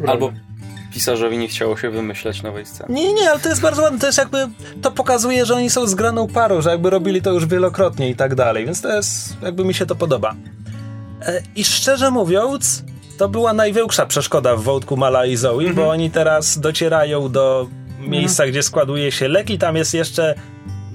[0.08, 0.32] Albo
[0.94, 2.94] pisarzowi nie chciało się wymyśleć nowej sceny.
[2.94, 4.00] Nie, nie, ale to jest bardzo ładne.
[4.00, 4.48] To jest jakby,
[4.82, 8.36] to pokazuje, że oni są zgraną parą, że jakby robili to już wielokrotnie i tak
[8.36, 10.36] dalej, więc to jest, jakby mi się to podoba.
[11.22, 12.84] E, I szczerze mówiąc,
[13.20, 17.68] to była największa przeszkoda w wątku Mala i Zoe, bo oni teraz docierają do
[18.00, 20.36] miejsca, gdzie składuje się lek i tam jest jeszcze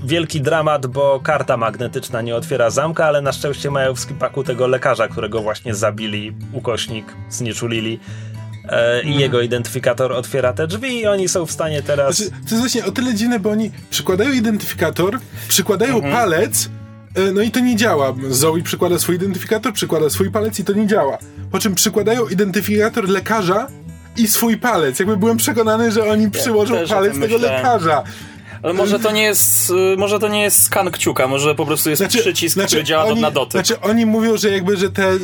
[0.04, 4.66] wielki dramat, bo karta magnetyczna nie otwiera zamka, ale na szczęście mają w skipaku tego
[4.66, 8.00] lekarza, którego właśnie zabili, ukośnik, znieczulili.
[8.68, 12.16] E, I jego identyfikator otwiera te drzwi i oni są w stanie teraz...
[12.16, 16.83] Znaczy, to jest właśnie o tyle dziwne, bo oni przykładają identyfikator, przykładają palec, e,
[17.34, 18.14] no i to nie działa.
[18.30, 21.18] Zoe przykłada swój identyfikator, przykłada swój palec i to nie działa.
[21.50, 23.66] Po czym przykładają identyfikator lekarza
[24.16, 24.98] i swój palec.
[24.98, 27.56] Jakby byłem przekonany, że oni przyłożą o palec tego myślałem.
[27.56, 28.02] lekarza.
[28.62, 31.90] Ale może to nie jest, y, może to nie jest skan kciuka, może po prostu
[31.90, 33.52] jest przycisk, który działa oni, na dotyk.
[33.52, 35.08] Znaczy oni mówią, że jakby, że te...
[35.08, 35.14] e,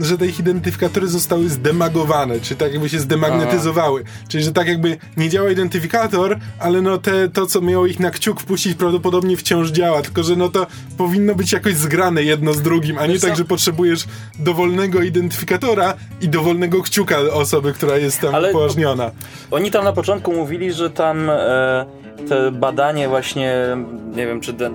[0.00, 4.04] że te ich identyfikatory zostały zdemagowane, czy tak jakby się zdemagnetyzowały.
[4.28, 8.10] Czyli, że tak jakby nie działa identyfikator, ale no te, to, co miało ich na
[8.10, 12.62] kciuk wpuścić, prawdopodobnie wciąż działa, tylko że no to powinno być jakoś zgrane jedno z
[12.62, 13.36] drugim, a nie Wiesz tak, co?
[13.36, 14.04] że potrzebujesz
[14.38, 19.10] dowolnego identyfikatora i dowolnego kciuka osoby, która jest tam Ale- upoważniona.
[19.50, 21.86] Oni tam na początku mówili, że tam e,
[22.28, 23.76] te badanie właśnie,
[24.16, 24.74] nie wiem czy den...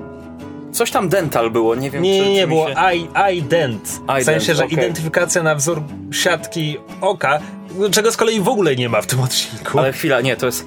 [0.72, 2.76] coś tam dental było, nie wiem Nie, czy, nie, nie, czy było się...
[2.96, 3.88] i- ident.
[3.88, 4.78] W Ident, sensie, że okej.
[4.78, 5.82] identyfikacja na wzór
[6.12, 7.40] siatki oka,
[7.92, 9.80] czego z kolei w ogóle nie ma w tym odcinku.
[9.80, 10.66] Ale chwila, nie, to jest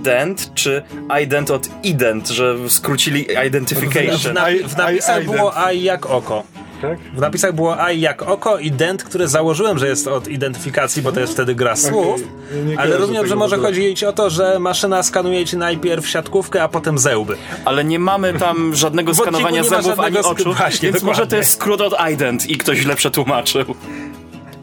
[0.00, 0.82] ident, czy
[1.22, 4.34] ident od ident, że skrócili w, identification.
[4.34, 6.42] na, I- w napisach I- było i jak oko.
[6.88, 6.98] Tak?
[6.98, 11.12] W napisach było i jak oko i dent, które założyłem, że jest od identyfikacji, bo
[11.12, 12.20] to jest wtedy gra słów.
[12.66, 16.68] Nie Ale tego że może chodzić o to, że maszyna skanuje ci najpierw siatkówkę, a
[16.68, 17.36] potem zęby.
[17.64, 21.38] Ale nie mamy tam żadnego skanowania zębów ani oczu, właśnie, więc może to dokładnie.
[21.38, 23.64] jest skrót od ident i ktoś źle przetłumaczył.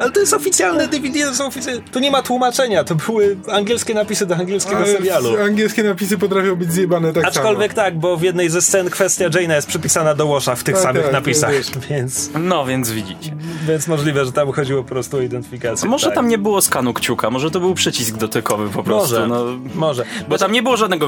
[0.01, 1.81] Ale to jest oficjalne DVD, to są oficjalne...
[1.91, 5.41] Tu nie ma tłumaczenia, to były angielskie napisy do angielskiego Ale serialu.
[5.41, 9.55] Angielskie napisy potrafią być zjebane tak Aczkolwiek tak, bo w jednej ze scen kwestia Jane'a
[9.55, 11.51] jest przypisana do Washa w tych Tak, samych tak, napisach,
[11.89, 13.35] więc, No, więc widzicie.
[13.67, 15.89] więc możliwe, że tam chodziło po prostu o identyfikację.
[15.89, 16.15] Może tak.
[16.15, 19.13] tam nie było skanu kciuka, może to był przycisk dotykowy po prostu.
[19.15, 20.05] Może, No, może.
[20.29, 21.07] bo tam nie było żadnego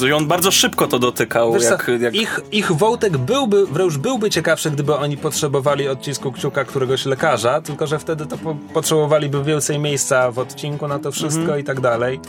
[0.00, 1.52] coś, on bardzo szybko to dotykał.
[1.52, 2.14] Wiesz Jak, jak...
[2.14, 7.86] ich, ich wątek byłby, wręcz byłby ciekawszy, gdyby oni potrzebowali odcisku kciuka któregoś lekarza, tylko
[7.86, 11.60] że wtedy to po, potrzebowaliby więcej miejsca w odcinku na to wszystko Mhm.
[11.60, 12.20] i tak dalej.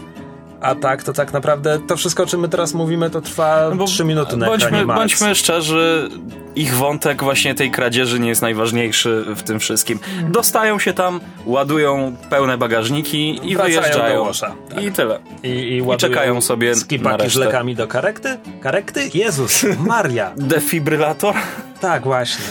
[0.61, 3.75] A tak, to tak naprawdę to wszystko, o czym my teraz mówimy, to trwa No
[3.75, 4.99] bo 3 minuty na bądźmy, ekranie max.
[4.99, 6.09] bądźmy szczerzy,
[6.55, 9.99] ich wątek właśnie tej kradzieży nie jest najważniejszy w tym wszystkim.
[10.29, 14.15] Dostają się tam, ładują pełne bagażniki i Wracają wyjeżdżają.
[14.15, 14.83] do Łosza, tak.
[14.83, 15.19] I tyle.
[15.43, 18.37] I, i, ładują czekają sobie skipaki z lekami do karekty.
[18.61, 19.09] Karekty?
[19.13, 20.31] Jezus, Maria.
[20.37, 21.35] Defibrylator?
[21.81, 22.45] Tak, właśnie.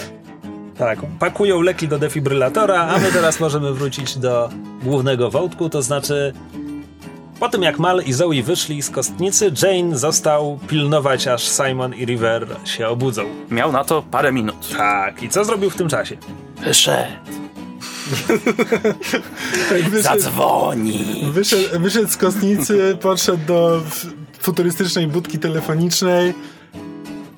[0.78, 4.48] Tak, pakują leki do defibrylatora, a my teraz możemy wrócić do
[4.82, 6.32] głównego wątku, to znaczy
[7.40, 12.04] po tym jak Mal i Zoe wyszli z kostnicy, Jane został pilnować aż Simon i
[12.06, 13.24] River się obudzą.
[13.50, 14.76] Miał na to parę minut.
[14.76, 16.16] Tak, i co zrobił w tym czasie?
[16.64, 17.12] Wyszedł.
[19.68, 21.24] Tak, wyszedł, Zadzwoni.
[21.32, 23.80] wyszedł, wyszedł z kostnicy, podszedł do
[24.40, 26.35] futurystycznej budki telefonicznej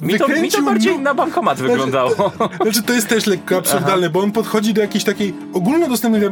[0.00, 2.32] Mi to, mi to bardziej na bankomat wyglądało.
[2.62, 6.22] Znaczy, to jest też lekko absurdalne, bo on podchodzi do jakiejś takiej ogólnodostępnej...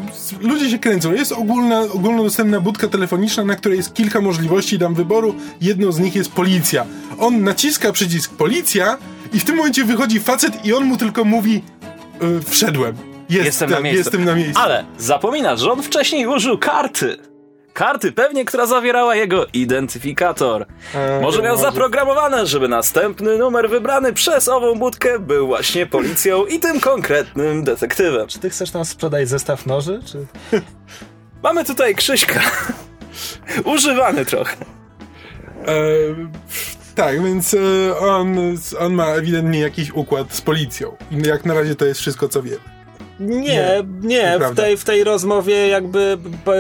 [0.40, 1.12] Ludzie się kręcą.
[1.12, 5.34] Jest ogólna, ogólnodostępna budka telefoniczna, na której jest kilka możliwości dam wyboru.
[5.60, 6.86] Jedną z nich jest policja.
[7.18, 8.98] On naciska przycisk policja
[9.32, 11.62] i w tym momencie wychodzi facet i on mu tylko mówi
[12.22, 12.96] y, wszedłem.
[13.28, 13.98] Jest, Jestem na miejscu.
[13.98, 14.62] Jestem na miejscu.
[14.62, 17.31] Ale zapominasz, że on wcześniej użył karty.
[17.72, 20.66] Karty pewnie, która zawierała jego identyfikator.
[20.94, 21.68] E, może miał może.
[21.70, 28.28] zaprogramowane, żeby następny numer wybrany przez ową budkę był właśnie policją i tym konkretnym detektywem.
[28.28, 30.00] Czy ty chcesz nam sprzedać zestaw noży?
[30.04, 30.26] Czy...
[31.42, 32.40] Mamy tutaj Krzyśka.
[33.74, 34.56] Używany trochę.
[35.66, 35.74] E,
[36.94, 38.36] tak, więc e, on,
[38.78, 40.96] on ma ewidentnie jakiś układ z policją.
[41.10, 42.56] Jak na razie to jest wszystko, co wie.
[43.20, 46.18] Nie, nie, w tej, w tej rozmowie jakby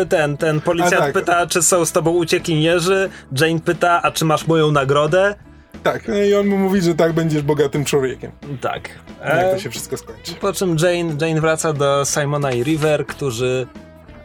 [0.08, 1.12] ten, ten policjant tak.
[1.12, 3.10] pyta, czy są z tobą uciekinierzy,
[3.40, 5.34] Jane pyta, a czy masz moją nagrodę?
[5.82, 8.32] Tak, no i on mu mówi, że tak będziesz bogatym człowiekiem.
[8.60, 8.88] Tak.
[9.20, 10.34] Jak E, to się wszystko skończy.
[10.34, 13.66] Po czym Jane, Jane wraca do Simona i River, którzy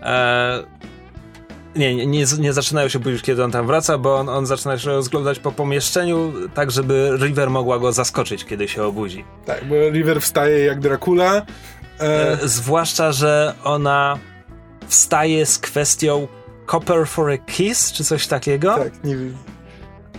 [0.02, 0.64] e,
[1.76, 4.78] nie, nie, nie, nie zaczynają się budzić, kiedy on tam wraca, bo on, on zaczyna
[4.78, 9.26] się rozglądać po pomieszczeniu, tak żeby River mogła go zaskoczyć, kiedy się obudzi.
[9.46, 11.46] Tak, bo River wstaje jak Dracula.
[12.00, 14.18] E, E, zwłaszcza, że ona
[14.88, 16.28] wstaje z kwestią
[16.72, 19.38] Copper for a Kiss, czy coś takiego, tak, nie wiem.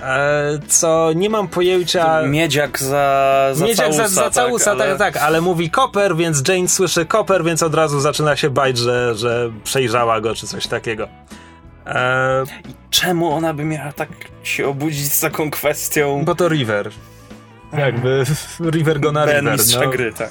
[0.03, 2.23] e, co nie mam pojęcia...
[2.23, 6.49] Miedziak za, za Miedziak całusa, za, za całusa, tak, ale- tak, ale mówi koper, więc
[6.49, 10.67] Jane słyszy koper, więc od razu zaczyna się bać, że, że przejrzała go, czy coś
[10.67, 11.09] takiego.
[11.87, 12.45] E,
[12.91, 14.09] Czemu ona by miała tak
[14.43, 16.23] się obudzić z taką kwestią?
[16.25, 16.91] bo to River.
[17.73, 18.25] Jakby
[18.71, 19.53] River go na Ben River.
[19.53, 19.91] mistrza No.
[19.91, 20.31] gry, tak.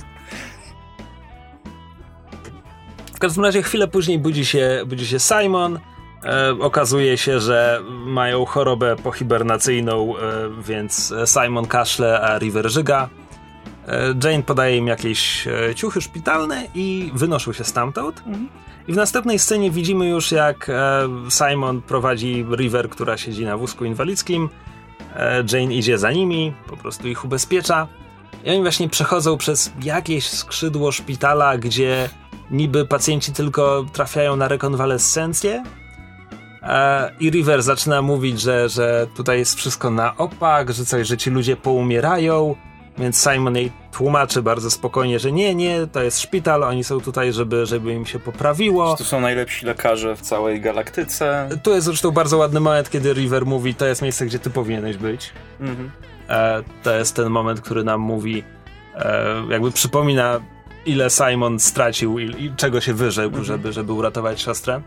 [3.17, 5.79] W każdym razie chwilę później budzi się, budzi się Simon.
[6.23, 10.21] E, okazuje się, że mają chorobę pohibernacyjną, e,
[10.63, 13.09] więc Simon kaszle, a River żyga.
[13.87, 18.23] E, Jane podaje im jakieś e, ciuchy szpitalne i wynoszą się stamtąd.
[18.87, 23.85] I w następnej scenie widzimy już, jak e, Simon prowadzi River, która siedzi na wózku
[23.85, 24.49] inwalidzkim.
[25.15, 27.87] E, Jane idzie za nimi, po prostu ich ubezpiecza.
[28.43, 32.09] I oni właśnie przechodzą przez jakieś skrzydło szpitala, gdzie
[32.51, 35.63] niby pacjenci tylko trafiają na rekonwalescencję.
[36.63, 41.17] E, I River zaczyna mówić, że, że tutaj jest wszystko na opak, że coś, że
[41.17, 42.55] ci ludzie poumierają.
[42.97, 47.33] Więc Simon jej tłumaczy bardzo spokojnie, że nie, nie, to jest szpital, oni są tutaj,
[47.33, 48.97] żeby, żeby im się poprawiło.
[48.97, 51.49] Tu są najlepsi lekarze w całej galaktyce.
[51.63, 54.97] Tu jest zresztą bardzo ładny moment, kiedy River mówi, to jest miejsce, gdzie ty powinieneś
[54.97, 55.33] być.
[55.59, 55.91] Mhm.
[56.29, 58.43] E, to jest ten moment, który nam mówi,
[58.95, 60.39] e, jakby przypomina,
[60.85, 64.81] ile Simon stracił i, i czego się wyrzekł, żeby, żeby uratować siostrę.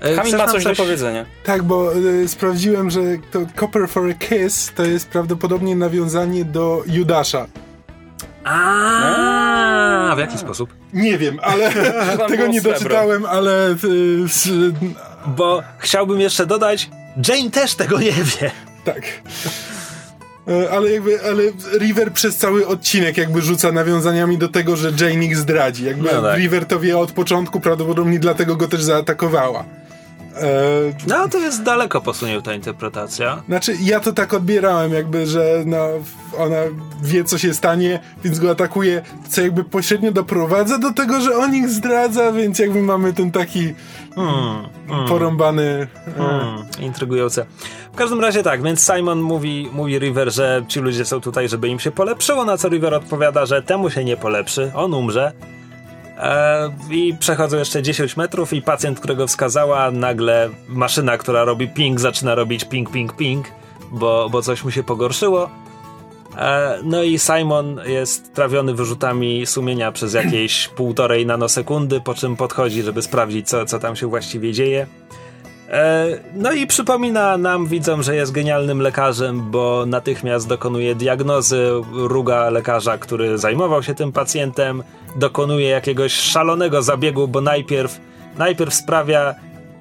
[0.00, 1.24] E, Kamil ma nam coś do powiedzenia.
[1.44, 3.00] Tak, bo y, sprawdziłem, że
[3.32, 7.46] to Copper for a Kiss to jest prawdopodobnie nawiązanie do Judasza.
[8.44, 10.74] A, w jaki sposób?
[10.92, 11.72] Nie wiem, ale
[12.28, 12.78] tego nie srebro.
[12.78, 13.76] doczytałem, ale y,
[15.26, 16.90] Bo chciałbym jeszcze dodać,
[17.28, 18.50] Jane też tego nie wie.
[18.84, 19.02] tak.
[20.48, 21.42] E, Ale jakby, ale
[21.78, 25.84] River przez cały odcinek jakby rzuca nawiązaniami do tego, że Jane ich zdradzi.
[25.84, 26.38] Jakby No tak.
[26.38, 29.64] River to wie od początku, prawdopodobnie dlatego go też zaatakowała.
[30.36, 30.48] E,
[31.06, 33.42] No, to jest daleko posunięta interpretacja.
[33.48, 35.88] Znaczy, ja to tak odbierałem, jakby, że no,
[36.38, 36.56] ona
[37.02, 41.54] wie, co się stanie, więc go atakuje, co jakby pośrednio doprowadza do tego, że on
[41.54, 43.74] ich zdradza, więc jakby mamy ten taki
[44.14, 45.86] Hmm, porąbany...
[46.08, 47.46] e, hmm, intrygujące.
[47.98, 51.68] W każdym razie tak, więc Simon mówi, mówi River, że ci ludzie są tutaj, żeby
[51.68, 55.32] im się polepszyło, na co River odpowiada, że temu się nie polepszy, on umrze.
[56.18, 62.00] E, I przechodzą jeszcze 10 metrów i pacjent, którego wskazała, nagle maszyna, która robi ping,
[62.00, 63.46] zaczyna robić ping, ping, ping,
[63.90, 65.50] bo, bo coś mu się pogorszyło.
[66.36, 72.82] E, No i Simon jest trawiony wyrzutami sumienia przez jakieś półtorej nanosekundy, po czym podchodzi,
[72.82, 74.86] żeby sprawdzić, co, co tam się właściwie dzieje.
[75.72, 82.50] E, No i przypomina nam, widzom, że jest genialnym lekarzem, bo natychmiast dokonuje diagnozy, ruga
[82.50, 84.82] lekarza, który zajmował się tym pacjentem,
[85.16, 88.00] dokonuje jakiegoś szalonego zabiegu, bo najpierw,
[88.38, 89.34] najpierw sprawia,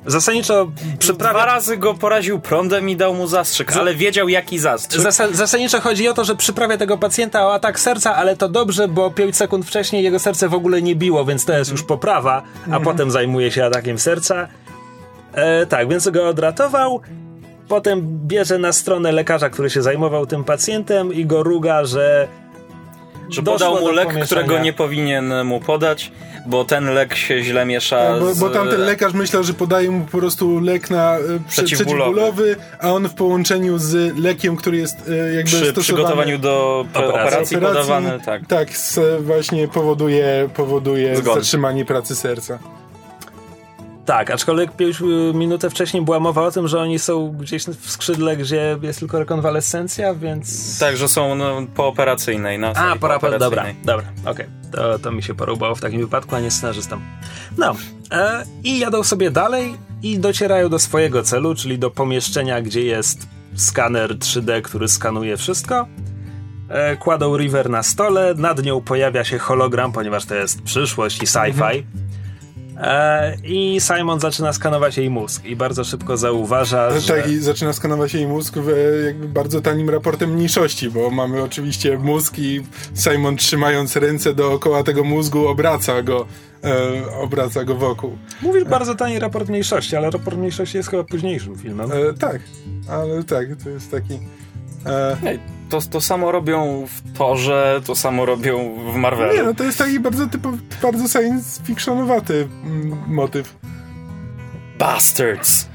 [0.05, 1.33] zasadniczo przyprawia...
[1.33, 5.01] Dwa razy go poraził prądem i dał mu zastrzyk, ale wiedział jaki zastrzyk.
[5.01, 8.87] Zasa- zasadniczo chodzi o to, że przyprawia tego pacjenta o atak serca, ale to dobrze,
[8.87, 12.41] bo 5 sekund wcześniej jego serce w ogóle nie biło, więc to jest już poprawa,
[12.71, 14.47] a potem zajmuje się atakiem serca.
[15.37, 17.01] E, tak, więc go odratował.
[17.67, 22.27] Potem bierze na stronę lekarza, który się zajmował tym pacjentem i go ruga, że
[23.29, 26.11] Że podał mu lek, którego nie powinien mu podać,
[26.45, 28.39] bo ten lek się źle miesza Bo, z...
[28.39, 32.13] bo tamten lekarz myślał, że podaje mu po prostu lek na e, prze- Przeciwbólowy.
[32.13, 37.21] przeciwbólowy, a on w połączeniu z lekiem, który jest e, jakby przy przygotowaniu do Operacji.
[37.21, 38.47] operacji, podawany, tak.
[38.47, 38.67] Tak,
[39.19, 42.59] właśnie powoduje, powoduje zatrzymanie pracy serca.
[44.07, 47.91] Tak, aczkolwiek już y, minutę wcześniej była mowa o tym, że oni są gdzieś w
[47.91, 50.79] skrzydle, gdzie jest tylko rekonwalescencja, więc...
[50.79, 52.59] Tak, że są no, pooperacyjnej.
[52.59, 54.45] Na A, sali pora, pora, dobra, dobra, okej.
[54.71, 57.01] To, to mi się porubało w takim wypadku, a nie scenarzystom.
[57.57, 57.75] No,
[58.11, 63.27] e, i jadą sobie dalej i docierają do swojego celu, czyli do pomieszczenia, gdzie jest
[63.55, 65.87] skaner 3D, który skanuje wszystko.
[66.69, 71.25] E, kładą River na stole, nad nią pojawia się hologram, ponieważ to jest przyszłość i
[71.25, 71.79] sci-fi.
[71.79, 72.06] E,
[73.43, 77.13] I Simon zaczyna skanować jej mózg i bardzo szybko zauważa, że...
[77.13, 81.43] Tak, i zaczyna skanować jej mózg w, e, jakby bardzo tanim raportem mniejszości, bo mamy
[81.43, 82.63] oczywiście mózg i
[82.95, 86.25] Simon trzymając ręce dookoła tego mózgu obraca go,
[86.63, 88.17] e, obraca go wokół.
[88.41, 91.91] Mówisz bardzo tani raport mniejszości, ale raport mniejszości jest chyba późniejszym filmem.
[91.91, 92.41] E, tak,
[92.89, 94.19] ale tak, to jest taki...
[94.85, 95.17] E,
[95.69, 99.33] To, to samo robią w Torze, to samo robią w Marvelu.
[99.33, 103.55] nie, no to jest taki bardzo typowy, bardzo science fictionowaty mm, motyw.
[104.79, 105.67] Bastards!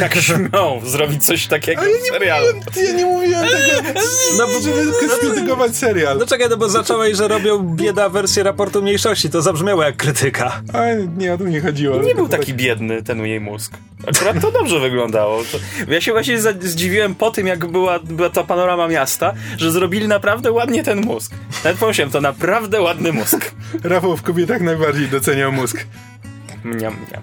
[0.00, 2.46] Jak śmią zrobić coś takiego w serialu.
[2.86, 3.90] Ja nie mówiłem tego,
[4.38, 6.18] No bo- żeby skrytykować serial.
[6.18, 10.62] No czekaj, no bo zacząłeś, że robią bieda wersję raportu mniejszości, to zabrzmiało jak krytyka.
[10.72, 10.80] A
[11.16, 11.96] nie, o to nie chodziło.
[12.02, 13.72] Nie był taki biedny ten jej mózg.
[14.08, 15.42] Akurat to dobrze wyglądało.
[15.88, 20.52] Ja się właśnie zdziwiłem po tym, jak była, była ta panorama miasta, że zrobili naprawdę
[20.52, 21.32] ładnie ten mózg.
[21.64, 23.50] Nawet pomyślałem, to naprawdę ładny mózg.
[23.84, 25.86] Rafał w kobietach najbardziej doceniał mózg.
[26.64, 27.22] Mniam, mniam.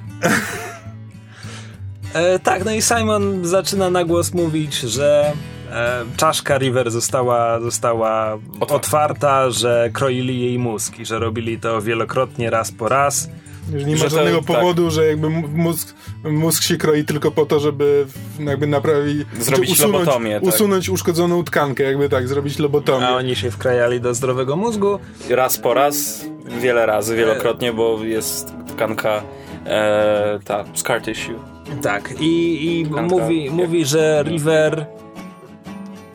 [2.14, 5.34] E, tak, no i Simon zaczyna na głos mówić, że
[5.72, 8.76] e, czaszka River została, została Otwarta.
[8.76, 13.30] otwarta, że kroili jej mózg i że robili to wielokrotnie, raz po raz.
[13.78, 14.46] Że nie ma Że to- żadnego tak.
[14.48, 18.06] powodu, że jakby mózg, mózg się kroi tylko po to, żeby
[18.40, 19.28] jakby naprawić...
[19.40, 20.44] Zrobić usunąć, lobotomię, tak.
[20.44, 23.08] usunąć uszkodzoną tkankę, jakby tak, zrobić lobotomię.
[23.08, 25.00] A oni się wkrajali do zdrowego mózgu.
[25.30, 26.26] Raz po raz,
[26.62, 29.24] wiele razy, wielokrotnie, bo jest tkanka
[29.66, 31.34] e, ta, scar tissue.
[31.82, 34.86] Tak, i, i mówi, jak- mówi, że River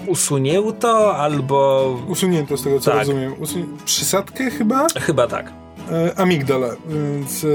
[0.07, 1.89] usunięł to, albo...
[2.09, 2.99] Usunięto z tego, co Tak.
[2.99, 3.35] rozumiem.
[3.41, 3.77] Usun...
[3.85, 4.87] Przysadkę chyba?
[5.01, 5.53] Chyba tak.
[5.93, 7.49] E, amigdala, więc e,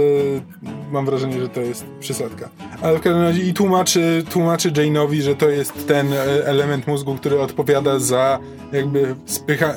[0.92, 2.50] mam wrażenie, że to jest przysadka.
[2.82, 7.16] Ale w każdym razie i tłumaczy, tłumaczy Jane'owi, że to jest ten e, element mózgu,
[7.16, 8.40] który odpowiada za
[8.72, 9.74] jakby spycha...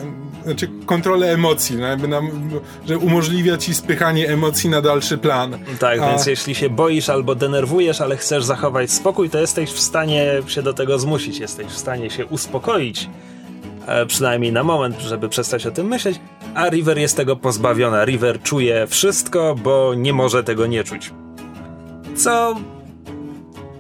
[0.47, 2.31] Znaczy kontrolę emocji, no jakby nam,
[2.89, 5.59] że umożliwia ci spychanie emocji na dalszy plan.
[5.79, 9.81] Tak, A- więc jeśli się boisz albo denerwujesz, ale chcesz zachować spokój, to jesteś w
[9.81, 13.11] stanie się do tego zmusić, jesteś w stanie się uspokoić,
[13.87, 16.21] e, przynajmniej na moment, żeby przestać o tym myśleć,
[16.55, 18.05] a River jest tego pozbawiona.
[18.05, 21.13] River czuje wszystko, bo nie może tego nie czuć.
[22.17, 22.57] Co...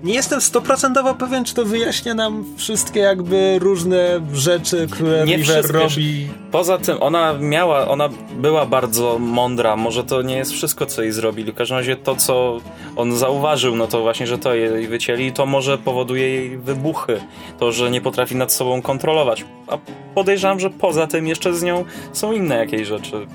[0.04, 5.70] Nie jestem stuprocentowo pewien, czy to wyjaśnia nam wszystkie jakby różne rzeczy, które Nie River
[5.72, 6.28] robi.
[6.50, 11.12] Poza tym ona miała, ona była bardzo mądra, może to nie jest wszystko, co jej
[11.12, 11.52] zrobili.
[11.52, 12.60] W każdym razie to, co
[12.96, 17.20] on zauważył, no to właśnie, że to jej wycięli, to może powoduje jej wybuchy.
[17.58, 19.44] To, że nie potrafi nad sobą kontrolować.
[19.66, 19.78] A
[20.14, 23.26] podejrzewam, że poza tym jeszcze z nią są inne jakieś rzeczy.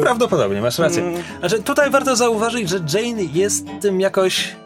[0.00, 1.02] Prawdopodobnie, masz rację.
[1.02, 1.22] Mm.
[1.40, 4.56] Znaczy, tutaj warto zauważyć, że Jane jest tym jakoś.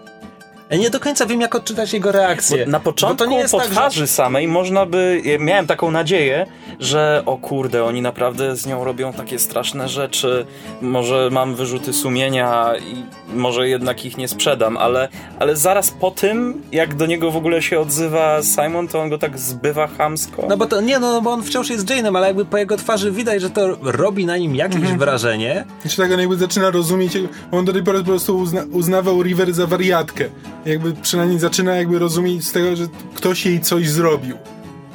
[0.70, 2.64] Ja nie do końca wiem, jak odczytać jego reakcję.
[2.64, 5.38] Bo na Bo początku to nie jest po tak, że- twarzy samej można by, ja
[5.38, 6.46] miałem taką nadzieję,
[6.80, 10.46] że o kurde, oni naprawdę z nią robią takie straszne rzeczy,
[10.82, 13.04] może mam wyrzuty sumienia i
[13.36, 17.62] może jednak ich nie sprzedam, ale, ale zaraz po tym, jak do niego w ogóle
[17.62, 20.46] się odzywa Simon, to on go tak zbywa chamsko.
[20.48, 23.10] No bo to nie, no bo on wciąż jest Jane'em, ale jakby po jego twarzy
[23.12, 24.98] widać, że to robi na nim jakieś Mhm.
[24.98, 25.64] wrażenie.
[25.88, 27.18] Czy tak on jakby zaczyna rozumieć,
[27.50, 30.24] bo on do tej pory po prostu uzna, uznawał River za wariatkę.
[30.66, 34.36] Jakby przynajmniej zaczyna jakby rozumieć z tego, że ktoś jej coś zrobił.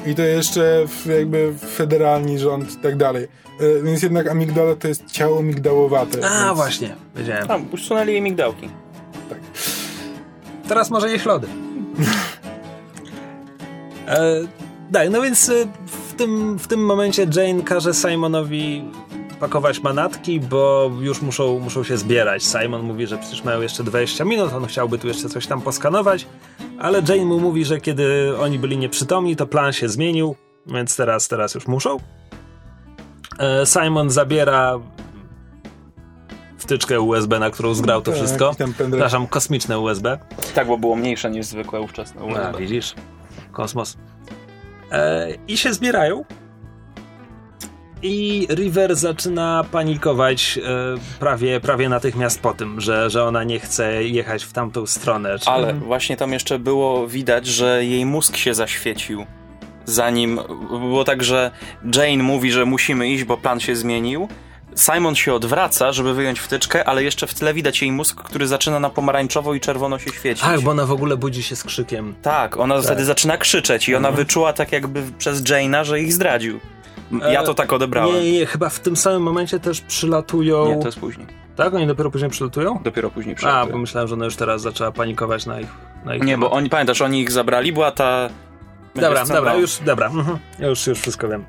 [0.06, 3.28] I to jeszcze w, jakby federalni rząd i tak dalej.
[3.60, 6.30] E, Więc jednak amigdala to jest ciało migdałowate.
[6.30, 6.58] A, więc...
[6.58, 7.48] właśnie, wiedziałem.
[7.48, 8.70] Tam, usunęli jej migdałki.
[10.68, 11.48] Teraz może jeść lody.
[14.08, 14.42] e,
[14.94, 15.54] tak, no więc e,
[15.86, 18.84] w tym, w tym momencie Jane każe Simonowi
[19.40, 22.44] pakować manatki, bo już muszą, muszą się zbierać.
[22.44, 26.26] Simon mówi, że przecież mają jeszcze 20 minut, on chciałby tu jeszcze coś tam poskanować,
[26.80, 30.36] ale Jane mu mówi, że kiedy oni byli nieprzytomni, to plan się zmienił,
[30.66, 31.98] więc teraz, teraz już muszą.
[33.40, 34.80] E, Simon zabiera
[36.58, 38.52] wtyczkę USB, na którą zgrał to Tak, wszystko.
[38.76, 40.18] Przepraszam, kosmiczne USB.
[40.56, 42.60] Tak, bo było mniejsze niż zwykłe ówczesne A, USB.
[42.60, 42.96] widzisz?
[43.52, 43.98] Kosmos.
[44.92, 46.26] E, I się zbierają.
[48.04, 54.04] I River zaczyna panikować e, prawie, prawie natychmiast po tym, że, że ona nie chce
[54.04, 55.40] jechać w tamtą stronę.
[55.40, 55.50] Czy...
[55.50, 59.26] Ale właśnie tam jeszcze było widać, że jej mózg się zaświecił.
[59.86, 60.40] Zanim
[60.70, 61.52] było tak, że
[61.96, 64.28] Jane mówi, że musimy iść, bo plan się zmienił.
[64.76, 68.80] Simon się odwraca, żeby wyjąć wtyczkę, ale jeszcze w tle widać jej mózg, który zaczyna
[68.80, 70.44] na pomarańczowo i czerwono się świecić.
[70.44, 72.16] Tak, bo ona w ogóle budzi się z krzykiem.
[72.22, 72.84] Tak, ona tak.
[72.84, 74.26] wtedy zaczyna krzyczeć i ona mhm.
[74.26, 76.60] wyczuła tak jakby przez Jane'a, że ich zdradził.
[77.32, 78.16] Ja to tak odebrałem.
[78.16, 80.76] Nie, nie, chyba w tym samym momencie też przylatują...
[80.76, 81.28] Nie, to jest później.
[81.56, 81.74] Tak?
[81.74, 82.80] Oni dopiero później przylatują?
[82.84, 83.64] Dopiero później przylatują.
[83.64, 85.68] A, bo myślałem, że ona już teraz zaczęła panikować na ich...
[86.06, 88.30] Na ich nie, bo oni, pamiętasz, oni ich zabrali, była ta...
[88.96, 90.08] Dobra, dobra, już, dobra.
[90.08, 90.38] Mhm.
[90.60, 91.46] Już, już wszystko wiem.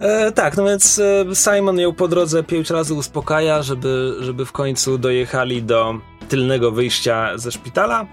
[0.00, 4.52] E, tak, no więc e, Simon ją po drodze pięć razy uspokaja, żeby, żeby w
[4.52, 5.94] końcu dojechali do
[6.28, 8.06] tylnego wyjścia ze szpitala.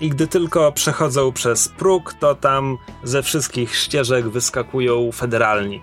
[0.00, 5.80] I gdy tylko przechodzą przez próg, to tam ze wszystkich ścieżek wyskakują federalni.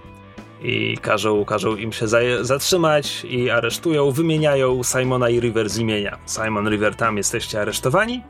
[0.62, 2.08] I każą, każą im się
[2.42, 6.18] zatrzymać i aresztują, wymieniają Simona i River z imienia.
[6.26, 8.24] Simon, River, tam jesteście aresztowani.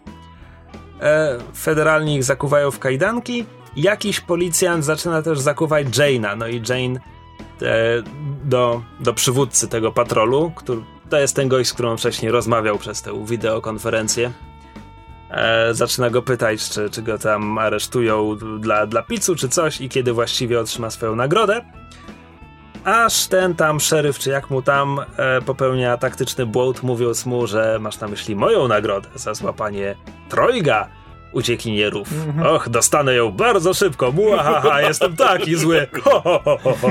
[1.02, 3.46] E, federalni ich zakuwają w kajdanki.
[3.76, 6.38] Jakiś policjant zaczyna też zakuwać Jane'a.
[6.38, 7.00] No i Jane
[7.62, 8.04] e,
[8.44, 13.02] do, do przywódcy tego patrolu, który, to jest ten gość, z którym wcześniej rozmawiał przez
[13.02, 14.32] tę wideokonferencję
[15.34, 19.90] e, zaczyna go pytać, czy, czy go tam aresztują dla, dla pizzu czy coś i
[19.90, 21.62] kiedy właściwie otrzyma swoją nagrodę.
[22.84, 27.78] Aż ten tam szeryf, czy jak mu tam e, popełnia taktyczny błąd, mówiąc mu, że
[27.82, 29.96] masz na myśli moją nagrodę za złapanie
[30.30, 30.90] trojga
[31.34, 32.08] uciekinierów.
[32.12, 32.48] Mm -hmm.
[32.48, 34.12] Och, dostanę ją bardzo szybko.
[34.12, 35.88] Muahaha, jestem taki zły.
[36.04, 36.90] Ho, ho, ho, ho.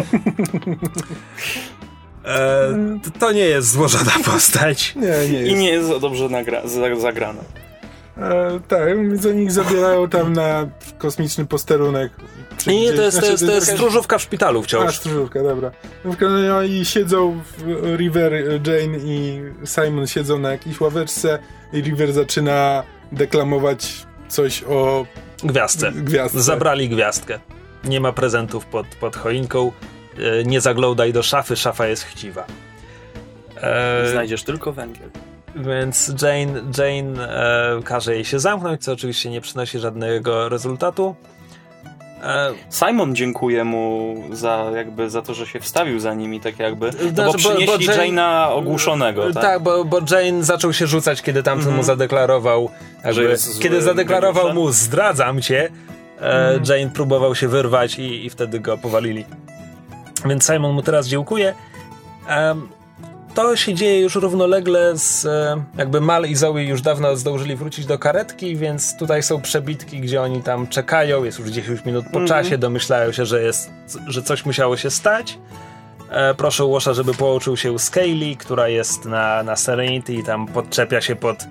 [2.24, 4.94] E, to nie jest złożona postać.
[4.94, 5.50] Nie, nie jest.
[5.50, 7.40] I nie jest dobrze nagra- zagrana.
[8.18, 10.66] E, tak, więc oni ich zabierają tam na
[10.98, 12.12] kosmiczny posterunek.
[12.66, 14.88] Nie, nie, to jest, znaczy, to jest, to jest stróżówka w szpitalu wciąż.
[14.88, 15.70] A, stróżówka, dobra.
[16.04, 17.40] No, I siedzą
[17.96, 18.32] River,
[18.66, 21.38] Jane i Simon siedzą na jakiejś ławeczce
[21.72, 22.82] i River zaczyna
[23.12, 25.06] deklamować coś o
[25.44, 25.92] gwiazdce.
[25.92, 26.42] gwiazdce.
[26.42, 27.38] Zabrali gwiazdkę.
[27.84, 29.72] Nie ma prezentów pod, pod choinką.
[30.18, 32.46] E, nie zaglądaj do szafy, szafa jest chciwa.
[33.56, 34.08] E...
[34.10, 35.10] Znajdziesz tylko węgiel.
[35.56, 37.28] Więc Jane, Jane
[37.78, 41.14] e, każe jej się zamknąć, co oczywiście nie przynosi żadnego rezultatu.
[42.22, 46.86] E, Simon dziękuję mu za jakby za to, że się wstawił za nimi, tak jakby.
[46.86, 49.32] No, bo znaczy, przynieśli bo, Jane, Jane'a ogłuszonego.
[49.32, 51.76] Tak, tak bo, bo Jane zaczął się rzucać, kiedy tamten mm -hmm.
[51.76, 52.70] mu zadeklarował.
[53.04, 55.70] Jakby, kiedy zadeklarował mu zdradzam cię,
[56.20, 56.62] mm.
[56.68, 59.24] Jane próbował się wyrwać i, i wtedy go powalili.
[60.24, 61.54] Więc Simon mu teraz dziękuję.
[62.28, 62.68] Um,
[63.34, 67.86] to się dzieje już równolegle z e, jakby Mal i Zoe już dawno zdążyli wrócić
[67.86, 72.10] do karetki, więc tutaj są przebitki, gdzie oni tam czekają, jest już 10 minut po
[72.10, 72.28] mm -hmm.
[72.28, 73.70] czasie, domyślają się, że jest,
[74.06, 75.38] że coś musiało się stać.
[76.10, 80.46] E, proszę Łosza, żeby połączył się z Kaylee, która jest na, na Serenity i tam
[80.46, 81.46] podczepia się pod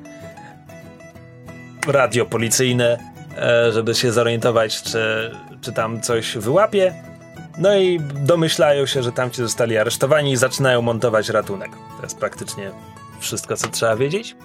[1.88, 2.98] radio policyjne,
[3.38, 7.11] e, żeby się zorientować, czy, czy tam coś wyłapie.
[7.58, 11.72] No i domyślają się, że tamci zostali aresztowani i zaczynają montować ratunek.
[11.98, 12.72] To jest praktycznie
[13.20, 14.36] wszystko, co trzeba wiedzieć.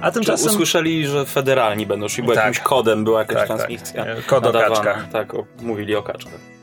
[0.00, 0.46] A tymczasem...
[0.46, 2.44] Usłyszeli, że federalni będą szli, bo tak.
[2.44, 3.56] jakimś kodem była jakaś tak, tak.
[3.56, 4.04] transmisja.
[4.04, 4.26] Tak.
[4.26, 5.08] Kod o kaczkach.
[5.12, 6.55] Tak, o, mówili o kaczkach.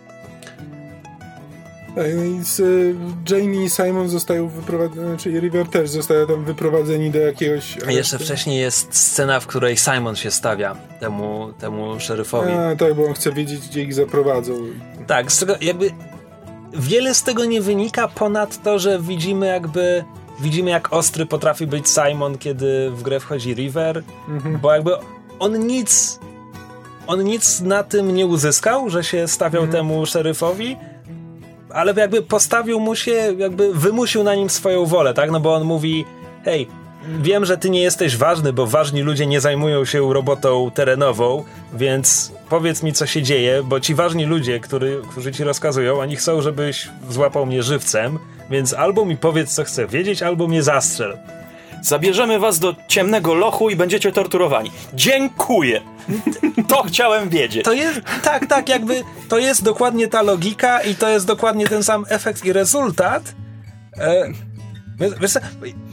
[1.98, 2.96] I z, y,
[3.30, 7.78] Jamie i Simon zostają wyprowadzeni, czyli River też zostają tam wyprowadzeni do jakiegoś...
[7.88, 12.52] A jeszcze wcześniej jest scena, w której Simon się stawia temu, temu szeryfowi.
[12.52, 14.54] A, tak, bo on chce wiedzieć, gdzie ich zaprowadzą.
[15.08, 15.92] Tak, z czego jakby
[16.74, 20.04] wiele z tego nie wynika ponad to, że widzimy jakby
[20.40, 24.60] widzimy jak ostry potrafi być Simon, kiedy w grę wchodzi River, mhm.
[24.60, 24.92] bo jakby
[25.40, 26.20] on nic
[27.08, 29.72] on nic na tym nie uzyskał, że się stawiał mhm.
[29.72, 30.78] temu szeryfowi,
[31.74, 35.32] ale jakby postawił mu się, jakby wymusił na nim swoją wolę, tak?
[35.32, 36.06] No bo on mówi,
[36.46, 36.68] hej,
[37.22, 41.44] wiem, że ty nie jesteś ważny, bo ważni ludzie nie zajmują się robotą terenową,
[41.74, 46.16] więc powiedz mi, co się dzieje, bo ci ważni ludzie, który, którzy ci rozkazują, oni
[46.16, 48.20] chcą, żebyś złapał mnie żywcem,
[48.50, 51.18] więc albo mi powiedz, co chcę wiedzieć, albo mnie zastrzel.
[51.82, 54.72] Zabierzemy was do ciemnego lochu i będziecie torturowani.
[54.94, 55.82] Dziękuję!
[56.68, 57.66] To chciałem wiedzieć.
[57.66, 61.84] To jest, tak, tak, jakby to jest dokładnie ta logika i to jest dokładnie ten
[61.84, 63.36] sam efekt i rezultat.
[63.98, 64.26] E,
[65.22, 65.34] wiesz,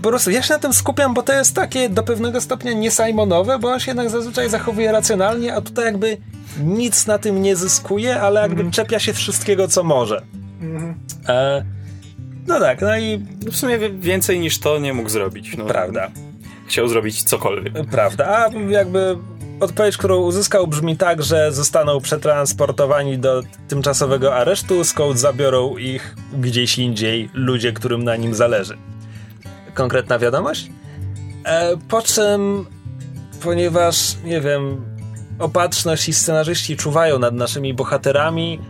[0.03, 3.59] po prostu ja się na tym skupiam, bo to jest takie do pewnego stopnia niesajmonowe,
[3.59, 6.17] bo on się jednak zazwyczaj zachowuje racjonalnie, a tutaj jakby
[6.65, 8.73] nic na tym nie zyskuje, ale jakby mm.
[8.73, 10.23] czepia się wszystkiego, co może.
[10.61, 10.95] Mm.
[11.29, 11.65] E,
[12.47, 13.27] no tak, no i...
[13.51, 15.57] W sumie więcej niż to nie mógł zrobić.
[15.57, 15.65] No.
[15.65, 16.11] Prawda.
[16.67, 17.75] Chciał zrobić cokolwiek.
[17.91, 19.17] Prawda, a jakby
[19.61, 26.79] odpowiedź, którą uzyskał brzmi tak, że zostaną przetransportowani do tymczasowego aresztu, skąd zabiorą ich gdzieś
[26.79, 28.77] indziej ludzie, którym na nim zależy.
[29.75, 30.71] Konkretna wiadomość?
[31.45, 32.67] E, po czym,
[33.43, 34.85] ponieważ, nie wiem,
[35.39, 38.61] opatrzność i scenarzyści czuwają nad naszymi bohaterami,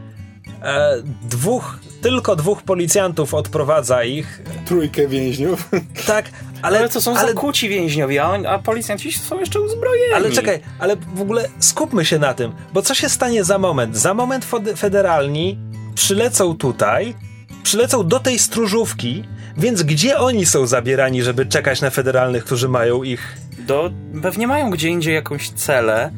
[0.63, 4.43] e, dwóch, tylko dwóch policjantów odprowadza ich.
[4.65, 5.71] Trójkę więźniów.
[6.07, 6.31] Tak,
[6.63, 10.15] ale, Ale to są ale, zakuci więźniowie, a, a policjanci są jeszcze uzbrojeni.
[10.15, 13.97] ale czekaj, ale w ogóle skupmy się na tym, bo co się stanie za moment?
[13.97, 14.47] Za moment
[14.77, 15.59] federalni
[15.95, 17.15] przylecą tutaj,
[17.63, 19.25] przylecą do tej stróżówki,
[19.57, 23.37] więc gdzie oni są zabierani, żeby czekać na federalnych, którzy mają ich...
[23.59, 23.91] Do,
[24.23, 26.11] pewnie mają gdzie indziej jakąś celę,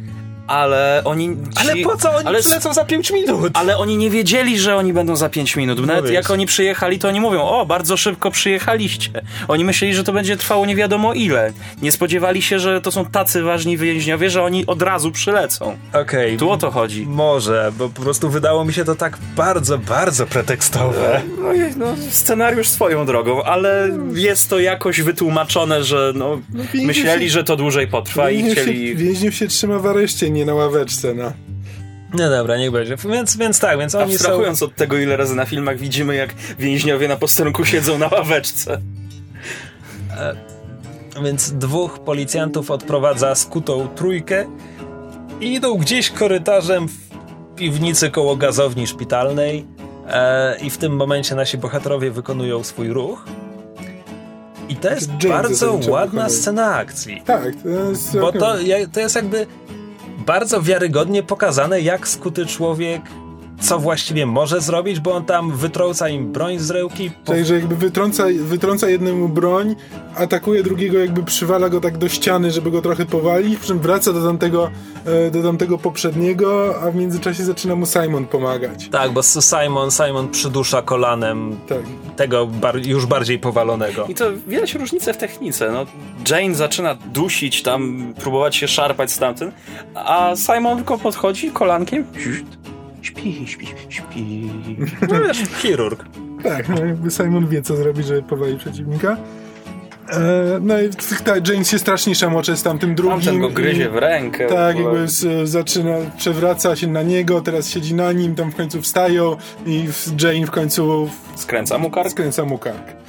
[0.53, 1.29] ale oni...
[1.29, 3.53] Ci, Ale po co oni ale, przylecą za 5 minut?
[3.55, 5.87] Ale oni nie wiedzieli, że oni będą za 5 minut.
[5.87, 6.15] Nawet wiesz.
[6.15, 9.11] jak oni przyjechali, to oni mówią, o, bardzo szybko przyjechaliście.
[9.49, 11.53] Oni myśleli, że to będzie trwało nie wiadomo ile.
[11.83, 15.77] Nie spodziewali się, że to są tacy ważni więźniowie, że oni od razu przylecą.
[15.93, 16.37] Okej.
[16.37, 17.07] Tu o to chodzi.
[17.07, 21.23] Może, bo po prostu wydało mi się to tak bardzo, bardzo pretekstowe.
[21.39, 27.33] No, no, scenariusz swoją drogą, ale jest to jakoś wytłumaczone, że no, więźniów myśleli, się-
[27.33, 28.97] że to dłużej potrwa i Więźniów się, chcieli...
[28.97, 31.33] więźniów się trzyma w areszcie, nie na ławeczce, no.
[32.19, 32.97] No dobra, niech będzie.
[32.97, 34.15] Więc, więc tak, więc oni są...
[34.15, 38.81] Abstrahując od tego, ile razy na filmach widzimy, jak więźniowie na posterunku siedzą na ławeczce.
[41.25, 44.47] Więc dwóch policjantów odprowadza skutą trójkę
[45.41, 46.95] i idą gdzieś korytarzem w
[47.57, 49.67] piwnicy koło gazowni szpitalnej
[50.09, 53.25] e, i w tym momencie nasi bohaterowie wykonują swój ruch.
[54.69, 56.31] I to jest James bardzo ładna wykonuje.
[56.31, 57.23] scena akcji.
[57.27, 58.19] Tak, to jest...
[58.19, 58.55] Bo to,
[58.93, 59.47] to jest jakby
[60.27, 63.03] bardzo wiarygodnie pokazane, jak skuty człowiek
[63.63, 67.11] co właściwie może zrobić, bo on tam wytrąca im broń z ręki.
[67.25, 69.77] po- Tak, że jakby wytrąca, wytrąca jednemu broń,
[70.17, 74.13] atakuje drugiego, jakby przywala go tak do ściany, żeby go trochę powalić, po czym wraca
[74.13, 74.71] do tamtego,
[75.27, 78.89] e, do tamtego poprzedniego, a w międzyczasie zaczyna mu Simon pomagać.
[78.89, 81.79] Tak, bo Simon, Simon przydusza kolanem Tak.
[82.17, 84.07] tego bar- już bardziej powalonego.
[84.09, 85.71] I to widać różnicę w technice.
[85.73, 85.87] No,
[86.31, 89.53] Jane zaczyna dusić tam, próbować się szarpać z tamtym,
[89.95, 92.05] a Simon tylko podchodzi kolankiem.
[93.03, 94.51] Śpi, śpi, śpi.
[95.09, 95.17] No
[95.63, 96.05] chirurg.
[96.43, 99.17] Tak, no jakby Simon wie, co zrobić, żeby powalić przeciwnika.
[100.13, 100.91] E, no i
[101.25, 103.21] tak, James się strasznie szamocze z tamtym drugim.
[103.21, 104.47] Tamten go gryzie w rękę.
[104.47, 108.57] Tak, w jakby z, zaczyna, przewraca się na niego, teraz siedzi na nim, tam w
[108.57, 109.37] końcu wstają
[109.67, 109.85] i
[110.23, 112.11] Jane w końcu Skręca mu kark.
[112.11, 113.02] skręca mu kark.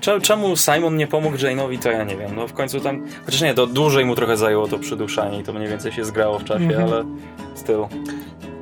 [0.00, 2.36] Cze- Czemu Simon nie pomógł Jane'owi, to ja nie wiem.
[2.36, 3.02] No w końcu tam...
[3.26, 6.38] Chociaż nie, to dłużej mu trochę zajęło to przyduszanie i to mniej więcej się zgrało
[6.38, 6.82] w czasie, Mhm.
[6.92, 7.04] ale
[7.54, 7.88] z tyłu.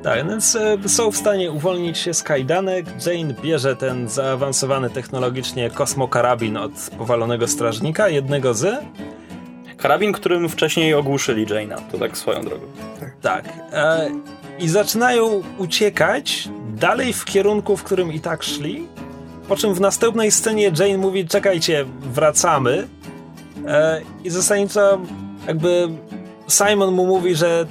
[0.03, 2.85] Tak, więc e, są w stanie uwolnić się z kajdanek.
[3.05, 8.83] Jane bierze ten zaawansowany technologicznie kosmokarabin od powalonego strażnika, jednego z.
[9.77, 11.77] Karabin, którym wcześniej ogłuszyli Jane'a.
[11.91, 12.65] To tak swoją drogą.
[13.21, 13.45] Tak.
[13.73, 14.09] E,
[14.59, 18.87] I zaczynają uciekać dalej w kierunku, w którym i tak szli.
[19.47, 22.87] Po czym w następnej scenie Jane mówi: Czekajcie, wracamy.
[23.67, 25.01] E, I zasadniczo,
[25.47, 25.89] jakby
[26.47, 27.65] Simon mu mówi, że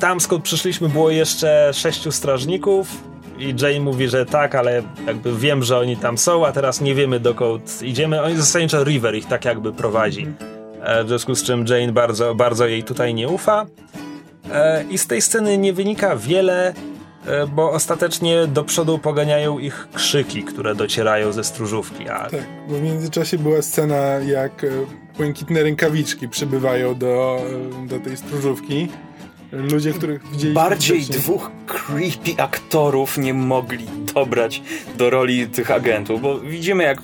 [0.00, 2.88] tam skąd przyszliśmy było jeszcze sześciu strażników.
[3.38, 6.94] I Jane mówi, że tak, ale jakby wiem, że oni tam są, a teraz nie
[6.94, 8.22] wiemy dokąd idziemy.
[8.22, 10.26] Oni zasadniczo River ich tak jakby prowadzi.
[10.82, 13.66] E, w związku z czym Jane bardzo, bardzo jej tutaj nie ufa.
[14.52, 16.74] E, I z tej sceny nie wynika wiele,
[17.48, 22.08] bo ostatecznie do przodu poganiają ich krzyki, które docierają ze stróżówki.
[22.08, 23.96] A Tak, bo w międzyczasie była scena,
[24.26, 24.68] jak e,
[25.16, 27.40] błękitne rękawiczki przybywają do,
[27.82, 28.88] e, do tej stróżówki.
[29.54, 31.18] Ludzie, których widzieliśmy Bardziej wcześniej.
[31.18, 34.62] dwóch creepy aktorów nie mogli dobrać
[34.96, 36.98] do roli tych agentów, bo widzimy jak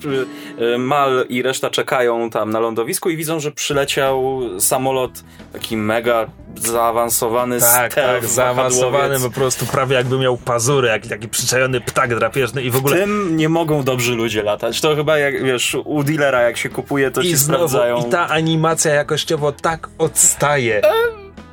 [0.74, 5.10] y, Mal i reszta czekają tam na lądowisku i widzą, że przyleciał samolot
[5.52, 6.26] taki mega
[6.56, 12.14] zaawansowany tak, stealth tak, zaawansowany, po prostu prawie jakby miał pazury, jak taki przyczajony ptak
[12.18, 12.96] drapieżny i w ogóle...
[12.96, 14.80] Tym nie mogą dobrzy ludzie latać.
[14.80, 18.06] To chyba jak, wiesz, u dealera jak się kupuje, to I się znowu, sprawdzają.
[18.06, 20.82] i ta animacja jakościowo tak odstaje.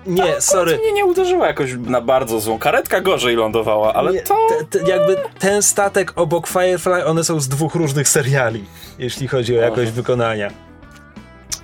[0.07, 0.77] Nie, sorry.
[0.77, 2.59] Mnie nie uderzyła jakoś na bardzo złą.
[2.59, 4.35] Karetka gorzej lądowała, ale Nie, to...
[4.69, 8.63] te, te, jakby ten statek obok Firefly, one są z dwóch różnych seriali,
[8.99, 10.51] jeśli chodzi o jakość wykonania.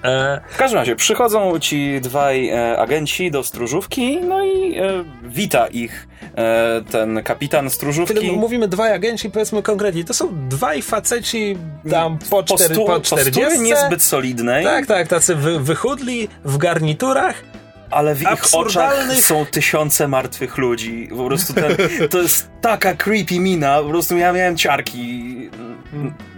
[0.04, 5.68] E, W każdym razie, przychodzą ci dwaj e, agenci do stróżówki, no i e, wita
[5.68, 8.14] ich e, ten kapitan stróżówki.
[8.16, 11.58] kiedy mówimy dwaj agenci, powiedzmy konkretnie, to są dwaj faceci
[11.90, 13.60] tam po, cztery, Postu, po postury 40.
[13.62, 14.66] niezbyt solidnej.
[14.66, 17.36] Tak, tak, tacy wy, wychudli w garniturach.
[17.94, 21.10] Ale w ich oczach są tysiące martwych ludzi.
[21.18, 21.78] Po prostu ten,
[22.12, 23.82] to jest taka creepy mina.
[23.82, 25.34] Po prostu ja miałem ciarki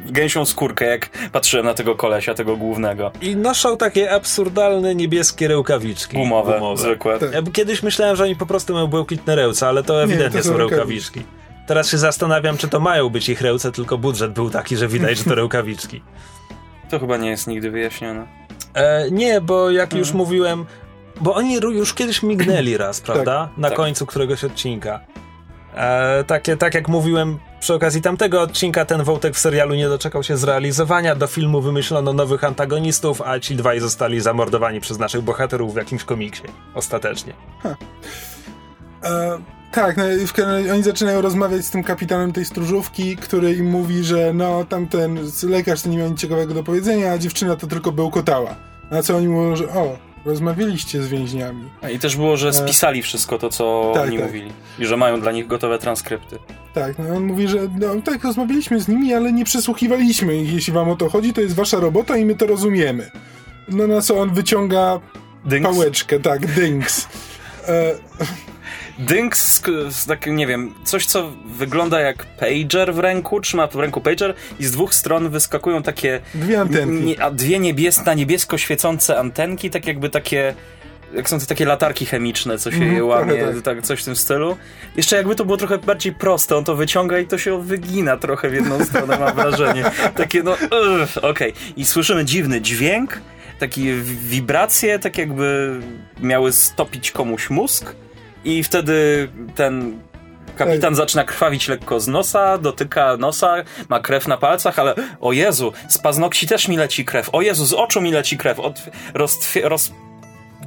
[0.06, 3.12] gęsią skórkę, jak patrzyłem na tego kolesia, tego głównego.
[3.22, 6.18] I noszą takie absurdalne niebieskie rękawiczki.
[6.18, 6.82] Gumowe, gumowe.
[6.82, 7.20] zwykłe.
[7.34, 10.50] Ja kiedyś myślałem, że oni po prostu mają błękitne ręce, ale to ewidentnie Nie, to
[10.50, 11.22] są rękawiczki.
[11.68, 15.18] Teraz się zastanawiam, czy to mają być ich ręce, tylko budżet był taki, że widać,
[15.18, 16.02] że to rękawiczki.
[16.90, 18.28] To chyba nie jest nigdy wyjaśnione.
[18.74, 20.00] E, nie, bo jak mhm.
[20.00, 20.66] już mówiłem,
[21.22, 23.48] bo oni już kiedyś mignęli raz, prawda?
[23.48, 23.78] Tak, Na tak.
[23.78, 25.00] końcu któregoś odcinka.
[25.76, 30.24] E, takie, tak jak mówiłem przy okazji tamtego odcinka, ten wątek w serialu nie doczekał
[30.24, 31.16] się zrealizowania.
[31.16, 36.04] Do filmu wymyślono nowych antagonistów, a ci dwaj zostali zamordowani przez naszych bohaterów w jakimś
[36.04, 36.44] komiksie.
[36.74, 37.34] Ostatecznie.
[39.04, 39.38] E,
[39.72, 40.04] tak, no,
[40.74, 45.82] oni zaczynają rozmawiać z tym kapitanem tej stróżówki, który im mówi, że no tamten lekarz
[45.82, 48.56] to nie miał nic ciekawego do powiedzenia, a dziewczyna to tylko bełkotała.
[48.92, 51.70] Na co oni mówią, że o, rozmawialiście z więźniami.
[51.94, 54.26] I też było, że e, spisali wszystko to, co tak, oni tak.
[54.26, 54.52] mówili.
[54.80, 56.40] I że mają dla nich gotowe transkrypty.
[56.74, 60.54] Tak, no on mówi, że no tak, rozmawialiśmy z nimi, ale nie przesłuchiwaliśmy ich.
[60.54, 63.12] Jeśli wam o to chodzi, to jest wasza robota i my to rozumiemy.
[63.70, 65.00] No na co on wyciąga
[65.46, 65.70] dynks?
[65.70, 67.08] pałeczkę, tak, dynks.
[67.68, 67.96] e
[69.00, 69.62] Dynks,
[70.08, 74.66] tak nie wiem, coś co wygląda jak pager w ręku, trzyma w ręku pager i
[74.66, 76.20] z dwóch stron wyskakują takie...
[76.36, 77.06] Dwie antenki.
[77.06, 80.54] Nie, a dwie niebies, na niebiesko świecące antenki, tak jakby takie
[81.14, 83.62] jak są to takie latarki chemiczne, co się mm, je łamie, tak.
[83.62, 83.82] tak.
[83.82, 84.58] coś w tym stylu.
[84.98, 88.50] Jeszcze jakby to było trochę bardziej proste, on to wyciąga i to się wygina trochę
[88.50, 89.84] w jedną stronę, mam wrażenie.
[90.16, 91.22] Takie no, okej.
[91.22, 91.54] Okay.
[91.78, 93.22] I słyszymy dziwny dźwięk,
[93.60, 95.80] takie wibracje, tak jakby
[96.22, 97.96] miały stopić komuś mózg
[98.46, 100.00] i wtedy ten
[100.56, 103.56] kapitan zaczyna krwawić lekko z nosa, dotyka nosa,
[103.90, 107.66] ma krew na palcach, ale o Jezu, z paznokci też mi leci krew, o Jezu,
[107.66, 108.82] z oczu mi leci krew, Od,
[109.14, 109.92] roztwie, roz,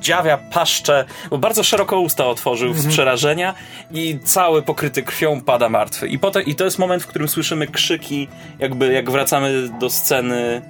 [0.00, 2.92] dziawia paszczę, bo bardzo szeroko usta otworzył z mhm.
[2.92, 3.54] przerażenia
[3.90, 6.08] i cały pokryty krwią pada martwy.
[6.08, 10.36] I, potem, I to jest moment, w którym słyszymy krzyki, jakby jak wracamy do sceny
[10.36, 10.62] e,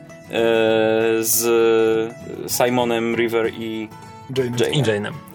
[1.21, 1.45] z
[2.49, 3.89] Simonem River i
[4.31, 5.13] Jane'em.
[5.15, 5.28] I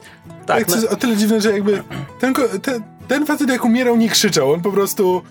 [0.46, 1.84] Tak, jest o tyle dziwne, że jakby
[2.20, 5.22] ten, ten, ten facet jak umierał nie krzyczał, on po prostu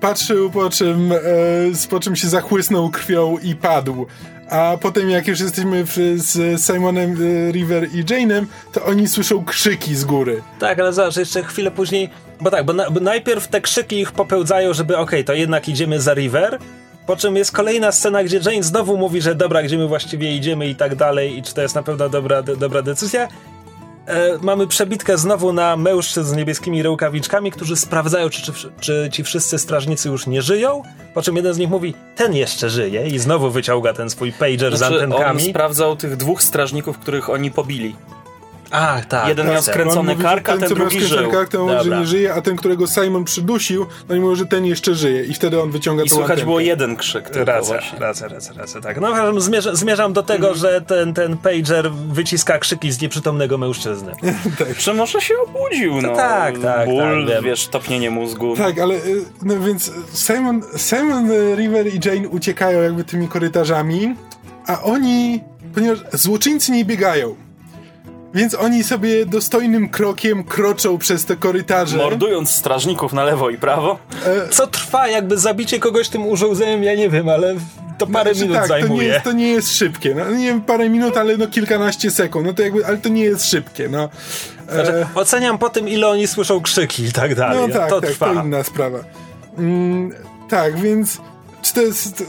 [0.00, 1.18] patrzył po czym, e,
[1.90, 4.06] po czym się zachłysnął krwią i padł.
[4.50, 5.84] A potem jak już jesteśmy
[6.16, 10.42] z Simonem e, River i Jane'em, to oni słyszą krzyki z góry.
[10.58, 12.10] Tak, ale zobacz, jeszcze chwilę później,
[12.40, 15.68] bo tak, bo, na, bo najpierw te krzyki ich popełdzają, żeby okej, okay, to jednak
[15.68, 16.58] idziemy za River,
[17.06, 20.68] po czym jest kolejna scena, gdzie Jane znowu mówi, że dobra, gdzie my właściwie idziemy
[20.68, 23.28] i tak dalej, i czy to jest na pewno dobra, dobra decyzja.
[24.06, 29.24] E, mamy przebitkę znowu na mężczyzn z niebieskimi rękawiczkami, którzy sprawdzają, czy, czy, czy, ci
[29.24, 30.82] wszyscy strażnicy już nie żyją.
[31.14, 34.76] Po czym jeden z nich mówi, ten jeszcze żyje, i znowu wyciąga ten swój pager
[34.76, 35.42] znaczy, z antenkami.
[35.42, 37.96] On sprawdzał tych dwóch strażników, których oni pobili.
[38.72, 39.28] Ach, tak.
[39.28, 41.30] Jeden miał skręcony kark, a ten, ten drugi żył.
[41.30, 44.46] Kark, ten mówi, że nie żyje, a ten, którego Simon przydusił, no i mówi, że
[44.46, 45.24] ten jeszcze żyje.
[45.24, 47.30] I wtedy on wyciąga I tą słychać było jeden krzyk.
[47.34, 49.00] Racja, racja, racja, racja, tak.
[49.00, 50.58] No zmierzam, zmierzam do tego, mm.
[50.58, 54.12] że ten, ten pager wyciska krzyki z nieprzytomnego mężczyzny.
[54.58, 54.80] tak.
[54.80, 56.16] Że może się obudził, no.
[56.16, 56.88] tak, tak.
[56.88, 58.56] Ból, tak, wiesz, topnienie mózgu.
[58.56, 64.14] Tak, ale y, no więc Simon, Simon River i Jane uciekają jakby tymi korytarzami,
[64.66, 65.40] a oni,
[65.74, 67.36] ponieważ złoczyńcy nie biegają,
[68.34, 71.96] więc oni sobie dostojnym krokiem kroczą przez te korytarze.
[71.96, 73.98] Mordując strażników na lewo i prawo.
[74.26, 74.48] E...
[74.48, 77.54] Co trwa, jakby zabicie kogoś tym urządzeniem, ja nie wiem, ale
[77.98, 78.90] to parę znaczy, minut tak, zajmuje.
[78.90, 80.14] To nie, jest, to nie jest szybkie.
[80.14, 82.46] No, nie wiem, parę minut, ale no kilkanaście sekund.
[82.46, 83.88] No to jakby, ale to nie jest szybkie.
[83.88, 84.08] No.
[84.72, 85.06] Znaczy, e...
[85.14, 87.68] oceniam po tym, ile oni słyszą krzyki i tak dalej.
[87.68, 88.34] No tak, to tak, trwa.
[88.34, 88.98] to inna sprawa.
[89.58, 90.12] Mm,
[90.48, 91.20] tak, więc
[91.62, 92.24] czy to jest...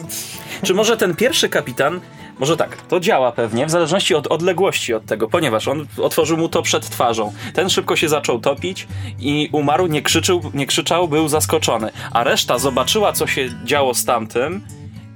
[0.64, 2.00] Czy może ten pierwszy kapitan
[2.40, 6.50] może tak, to działa pewnie, w zależności od odległości od tego, ponieważ on otworzył mu
[6.50, 7.34] to przed twarzą.
[7.54, 8.88] Ten szybko się zaczął topić
[9.20, 11.92] i umarł, nie, krzyczył, nie krzyczał, był zaskoczony.
[12.12, 14.62] A reszta zobaczyła, co się działo z tamtym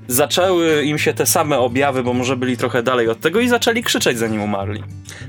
[0.07, 3.83] zaczęły im się te same objawy, bo może byli trochę dalej od tego i zaczęli
[3.83, 4.83] krzyczeć zanim umarli.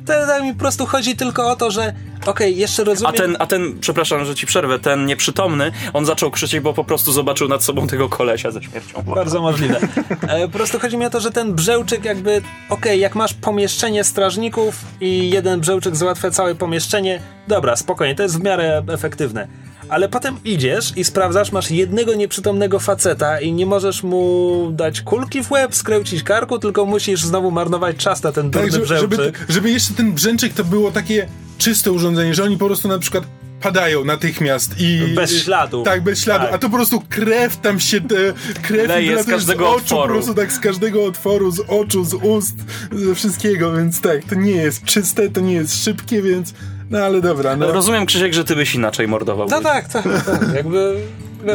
[0.07, 3.15] To mi po prostu chodzi tylko o to, że okej, okay, jeszcze rozumiem...
[3.15, 6.85] A ten, a ten, przepraszam, że ci przerwę, ten nieprzytomny, on zaczął krzyczeć, bo po
[6.85, 9.03] prostu zobaczył nad sobą tego kolesia ze śmiercią.
[9.03, 9.79] Bardzo możliwe.
[10.29, 13.35] E, po prostu chodzi mi o to, że ten brzełczyk jakby, okej, okay, jak masz
[13.35, 19.49] pomieszczenie strażników i jeden brzełczyk załatwia całe pomieszczenie, dobra, spokojnie, to jest w miarę efektywne
[19.89, 25.45] ale potem idziesz i sprawdzasz, masz jednego nieprzytomnego faceta i nie możesz mu dać kulki
[25.45, 29.71] w łeb, skręcić karku, tylko musisz znowu marnować czas na ten tak, durny żeby, żeby,
[29.71, 31.29] jeszcze ten brzęczyk to było takie
[31.59, 33.25] czyste urządzenie, że oni po prostu na przykład
[33.61, 35.15] padają natychmiast i...
[35.17, 35.83] Bez śladu.
[35.83, 36.55] Tak, bez śladu, Tak.
[36.55, 38.17] a to po prostu krew tam się, te,
[38.63, 40.03] krew Leje z każdego oczu, otworu.
[40.03, 42.55] po prostu tak z każdego otworu, z oczu, z ust,
[42.93, 46.55] ze wszystkiego, więc tak, to nie jest czyste, to nie jest szybkie, więc...
[46.91, 47.73] No ale dobra, no.
[47.73, 49.49] Rozumiem, Krzysiek, że ty byś inaczej mordował.
[49.51, 50.55] No tak, tak, tak.
[50.55, 51.01] Jakby...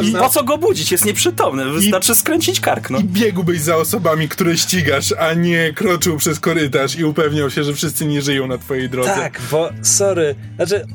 [0.02, 0.92] I po co go budzić?
[0.92, 1.64] Jest nieprzytomny.
[1.70, 2.98] Wystarczy skręcić kark, no.
[2.98, 7.74] I biegłbyś za osobami, które ścigasz, a nie kroczył przez korytarz i upewniał się, że
[7.74, 9.10] wszyscy nie żyją na twojej drodze.
[9.10, 10.86] Tak, bo sorry, znaczy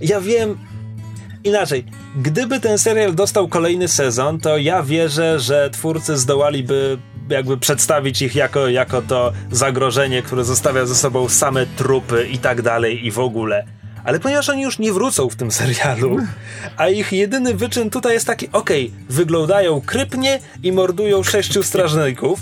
[0.00, 0.58] ja wiem
[1.44, 1.84] inaczej.
[2.16, 8.34] Gdyby ten serial dostał kolejny sezon, to ja wierzę, że twórcy zdołaliby jakby przedstawić ich
[8.34, 13.18] jako, jako to zagrożenie, które zostawia ze sobą same trupy i tak dalej i w
[13.18, 13.64] ogóle.
[14.04, 16.16] Ale ponieważ oni już nie wrócą w tym serialu,
[16.76, 22.40] a ich jedyny wyczyn tutaj jest taki, okej, wyglądają krypnie i mordują sześciu strażników,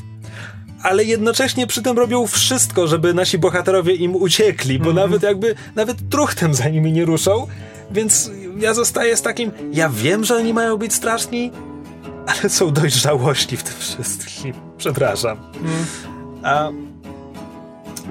[0.82, 6.08] ale jednocześnie przy tym robią wszystko, żeby nasi bohaterowie im uciekli, bo nawet jakby, nawet
[6.10, 7.46] truchtem za nimi nie ruszą,
[7.90, 11.50] więc ja zostaję z takim, ja wiem, że oni mają być straszni,
[12.26, 14.54] ale są dość żałości w tym wszystkim.
[14.78, 15.36] Przepraszam.
[16.42, 16.68] A,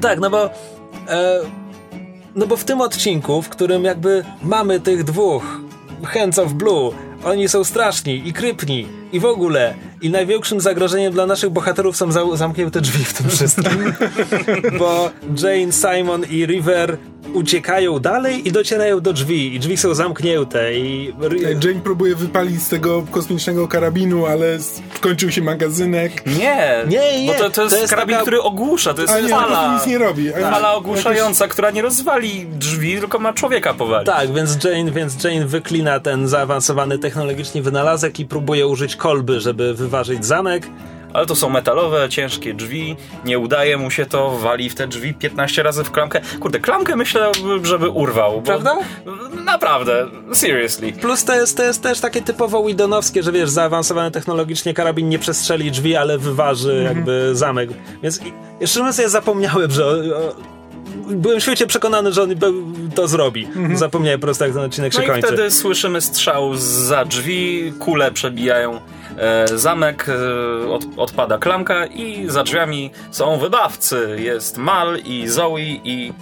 [0.02, 0.49] tak, no bo
[1.08, 1.41] e,
[2.36, 5.43] no bo w tym odcinku, w którym jakby mamy tych dwóch
[6.03, 6.91] Hands of Blue,
[7.23, 12.11] oni są straszni i krypni i w ogóle i największym zagrożeniem dla naszych bohaterów są
[12.11, 13.93] za- zamknięte drzwi w tym wszystkim.
[14.79, 15.11] Bo
[15.43, 16.97] Jane, Simon i River
[17.34, 21.13] uciekają dalej i docierają do drzwi i drzwi są zamknięte i...
[21.21, 24.57] Tak, Jane próbuje wypalić z tego kosmicznego karabinu, ale
[24.95, 26.25] skończył się magazynek.
[26.25, 29.13] Nie, Nie, nie, bo to, to jest to jest karabin, taka- który ogłusza, to jest
[29.23, 29.73] nie, fala.
[29.75, 30.34] nic nie robi.
[30.34, 34.05] A Fala ogłuszająca, która nie rozwali drzwi, tylko ma człowieka powalić.
[34.05, 39.73] Tak, więc Jane, więc Jane wyklina ten zaawansowany technologicznie wynalazek i próbuje użyć kolby, żeby
[39.73, 40.67] wyważyć zamek.
[41.14, 42.95] Ale to są metalowe, ciężkie drzwi,
[43.26, 46.22] nie udaje mu się to, wali w te drzwi 15 razy w klamkę.
[46.39, 47.32] Kurde, klamkę myślę,
[47.64, 48.41] żeby urwał.
[48.41, 48.76] Prawda?
[49.45, 50.91] Naprawdę, seriously.
[50.93, 55.20] Plus to jest, to jest też takie typowo Widonowskie, że wiesz, zaawansowany technologicznie karabin nie
[55.20, 57.70] przestrzeli drzwi, ale wyważy jakby zamek.
[58.03, 59.86] Więc i- jeszcze raz ja zapomniałem, że...
[59.88, 60.01] O,
[61.09, 62.30] byłem świecie przekonany, że on
[62.95, 63.47] to zrobi.
[63.74, 65.28] Zapomniałem po prostu, jak ten odcinek No się i kończy.
[65.28, 68.80] wtedy słyszymy strzał za drzwi, kule przebijają
[69.55, 74.16] zamek, e, od, odpada klamka i za drzwiami są wybawcy.
[74.20, 76.14] Jest Mal i Zoe i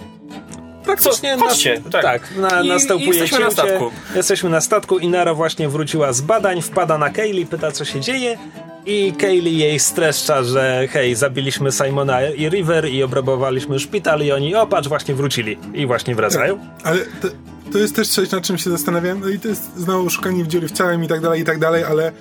[0.84, 1.44] Praktycznie Co?
[1.44, 2.02] Chodźcie, nas- tak.
[2.02, 3.62] tak, na, I- następuje i jesteśmy na cięcie.
[3.62, 3.90] statku.
[4.14, 8.00] Jesteśmy na statku i Nara właśnie wróciła z badań, wpada na Kaylee, pyta co się
[8.00, 8.38] dzieje
[8.86, 14.54] i Kaylee jej streszcza, że hej, zabiliśmy Simona i River i obrabowaliśmy szpital i oni,
[14.54, 16.58] o patrz, właśnie wrócili i właśnie wracają.
[16.84, 17.28] Ale to,
[17.72, 19.20] to jest też coś, nad czym się zastanawiam.
[19.20, 21.58] No i to jest znowu szukanie w dziury w całym i tak dalej, i tak
[21.58, 22.12] dalej, ale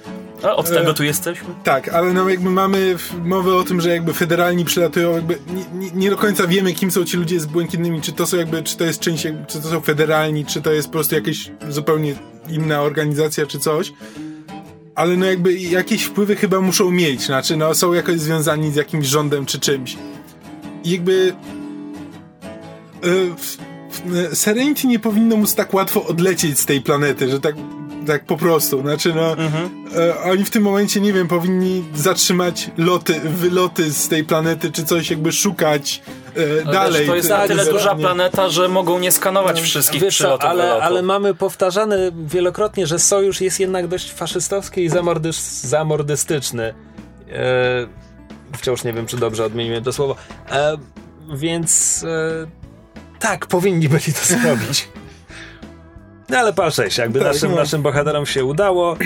[0.43, 0.75] A od E.
[0.75, 1.47] tego tu jesteśmy?
[1.63, 5.91] tak, ale no jakby mamy mowę o tym, że jakby federalni przylatują, jakby nie, nie,
[5.91, 8.77] nie do końca wiemy, kim są ci ludzie z błękitnymi, czy to są jakby, czy
[8.77, 12.15] to jest część, jakby- czy to są federalni, czy to jest po prostu jakaś zupełnie
[12.49, 13.93] inna organizacja, czy coś.
[14.95, 19.07] Ale no jakby jakieś wpływy chyba muszą mieć, znaczy no są jakoś związani z jakimś
[19.07, 19.97] rządem czy czymś.
[20.83, 21.33] I jakby
[23.37, 23.57] w-
[24.33, 27.55] Serenity nie powinno móc tak łatwo odlecieć z tej planety, że tak,
[28.09, 28.81] tak po prostu.
[28.81, 29.35] Znaczy, no,
[29.97, 34.83] e, oni w tym momencie, nie wiem, powinni zatrzymać loty, wyloty z tej planety, czy
[34.85, 36.01] coś jakby szukać
[36.37, 36.99] e, Ale dalej.
[36.99, 40.15] wiesz, to jest Ty- na tyle ty- duża planeta, że mogą nie skanować wszystkich Wiesz
[40.15, 46.73] przylotów ale, ale mamy powtarzane wielokrotnie, że sojusz jest jednak dość faszystowski i zamordys- zamordystyczny.
[47.31, 47.87] E,
[48.57, 50.15] wciąż nie wiem, czy dobrze odmieniłem to słowo.
[50.51, 50.77] E,
[51.35, 52.47] więc e,
[53.19, 54.87] tak, powinni byli to zrobić.
[56.29, 57.57] No ale pal 6, jakby Tak, naszym, no.
[57.57, 58.97] naszym bohaterom się udało.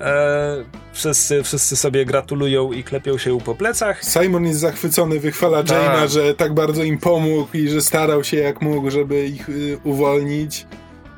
[0.00, 4.04] E, wszyscy, wszyscy sobie gratulują i klepią się po plecach.
[4.04, 5.78] Simon jest zachwycony, wychwala Tak.
[5.78, 9.78] Jane'a, że tak bardzo im pomógł i że starał się jak mógł, żeby ich y,
[9.84, 10.66] uwolnić.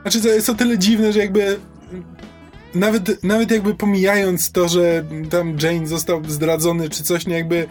[0.03, 1.59] Znaczy, to jest o tyle dziwne, że jakby
[2.75, 7.67] nawet, nawet jakby pomijając to, że tam Jane został zdradzony czy coś, no jakby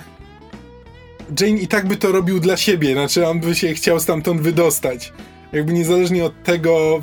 [1.42, 5.14] Jane i tak by to robił dla siebie, znaczy on by się chciał stamtąd wydostać.
[5.54, 7.02] Jakby niezależnie od tego,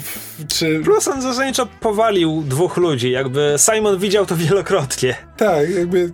[0.49, 0.81] czy...
[0.85, 5.17] Plus on zasadniczo powalił dwóch ludzi, jakby Simon widział to wielokrotnie.
[5.37, 6.11] Tak, jakby.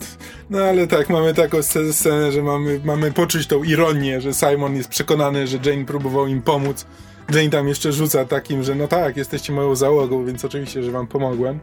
[0.50, 4.76] No ale tak, mamy taką sce- scenę, że mamy, mamy poczuć tą ironię, że Simon
[4.76, 6.86] jest przekonany, że Jane próbował im pomóc.
[7.34, 11.06] Jane tam jeszcze rzuca takim, że no tak, jesteście moją załogą, więc oczywiście, że wam
[11.06, 11.60] pomogłem.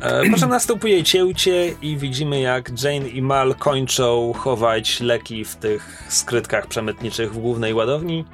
[0.00, 6.66] E, następuje cięcie i widzimy jak Jane i Mal kończą chować leki w tych skrytkach
[6.66, 8.24] przemytniczych w głównej ładowni.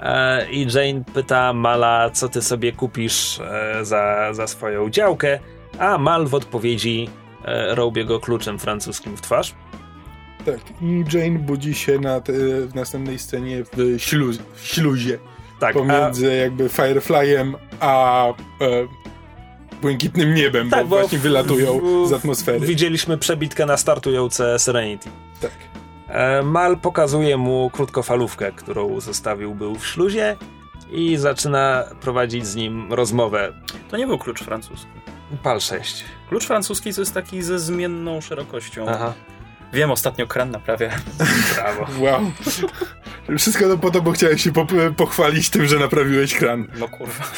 [0.00, 5.38] E, I Jane pyta Mala, co ty sobie kupisz e, za, za swoją działkę,
[5.78, 7.08] a Mal w odpowiedzi
[7.44, 9.54] e, robię go kluczem francuskim w twarz.
[10.46, 12.32] Tak, i Jane budzi się na te,
[12.66, 15.18] w następnej scenie w, śluz, w śluzie.
[15.60, 18.32] Tak, a, Pomiędzy jakby Fireflyem a e,
[19.82, 22.66] błękitnym niebem, Tak, bo, bo właśnie wylatują w- z atmosfery.
[22.66, 25.10] Widzieliśmy przebitkę na startujące Serenity.
[25.40, 25.50] Tak.
[26.10, 30.36] E, Mal pokazuje mu krótkofalówkę, którą zostawił był w śluzie
[30.92, 33.52] i zaczyna prowadzić z nim rozmowę.
[33.90, 34.86] To nie był klucz francuski.
[35.42, 36.04] Pal 6.
[36.28, 38.86] Klucz francuski to jest taki ze zmienną szerokością.
[38.88, 39.12] Aha,
[39.72, 40.90] Wiem, ostatnio kran naprawia.
[41.54, 41.86] brawo.
[42.04, 42.20] Wow.
[43.38, 46.66] Wszystko to po to, bo chciałem się po, pochwalić tym, że naprawiłeś kran.
[46.78, 47.24] No kurwa.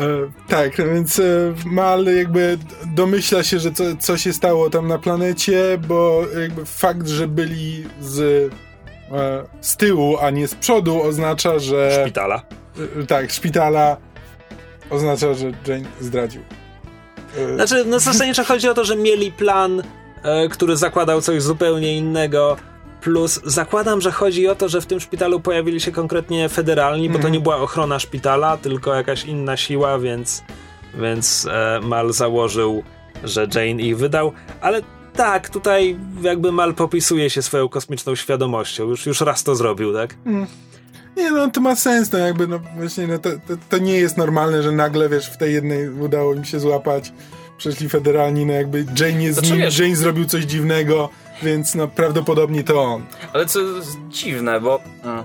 [0.00, 4.88] E, tak, no więc e, Mal jakby domyśla się, że co, co się stało tam
[4.88, 8.20] na planecie, bo jakby fakt, że byli z,
[9.12, 11.98] e, z tyłu, a nie z przodu oznacza, że...
[12.02, 12.42] Szpitala.
[13.08, 13.96] tak, szpitala
[14.90, 16.42] oznacza, że Jane zdradził.
[17.54, 19.82] Znaczy, no zasadniczo chodzi o to, że mieli plan,
[20.50, 22.56] który zakładał coś zupełnie innego.
[23.00, 27.12] Plus zakładam, że chodzi o to, że w tym szpitalu pojawili się konkretnie federalni, bo
[27.14, 27.32] to Mhm.
[27.34, 30.42] nie była ochrona szpitala, tylko jakaś inna siła, więc,
[30.94, 32.82] więc e, Mal założył,
[33.24, 34.32] że Jane ich wydał.
[34.60, 34.82] Ale
[35.16, 38.88] tak, tutaj jakby Mal popisuje się swoją kosmiczną świadomością.
[38.88, 40.14] Już, już raz to zrobił, tak?
[41.16, 44.16] Nie no, to ma sens, no jakby, no właśnie, no to, to, to nie jest
[44.16, 47.12] normalne, że nagle, wiesz, w tej jednej udało im się złapać,
[47.58, 51.08] przeszli federalni, no jakby Jane jest z Znaczy, Jane zrobił coś dziwnego,
[51.42, 53.04] więc no prawdopodobnie to on.
[53.32, 54.80] Ale co jest dziwne, bo...
[55.04, 55.24] Mm.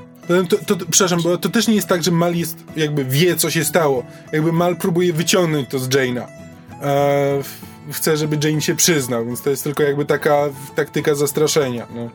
[0.49, 3.35] To, to, to, przepraszam, bo to też nie jest tak, że Mal jest, jakby wie,
[3.35, 4.03] co się stało.
[4.31, 6.27] Jakby Mal próbuje wyciągnąć to z Jane'a.
[6.81, 7.41] E,
[7.91, 11.87] chce, żeby Jane się przyznał, więc to jest tylko jakby taka taktyka zastraszenia.
[11.95, 12.09] No.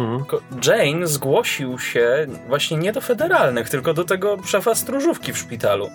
[0.00, 0.18] Mhm.
[0.18, 5.90] Tylko Jane zgłosił się właśnie nie do federalnych, tylko do tego szefa stróżówki w szpitalu.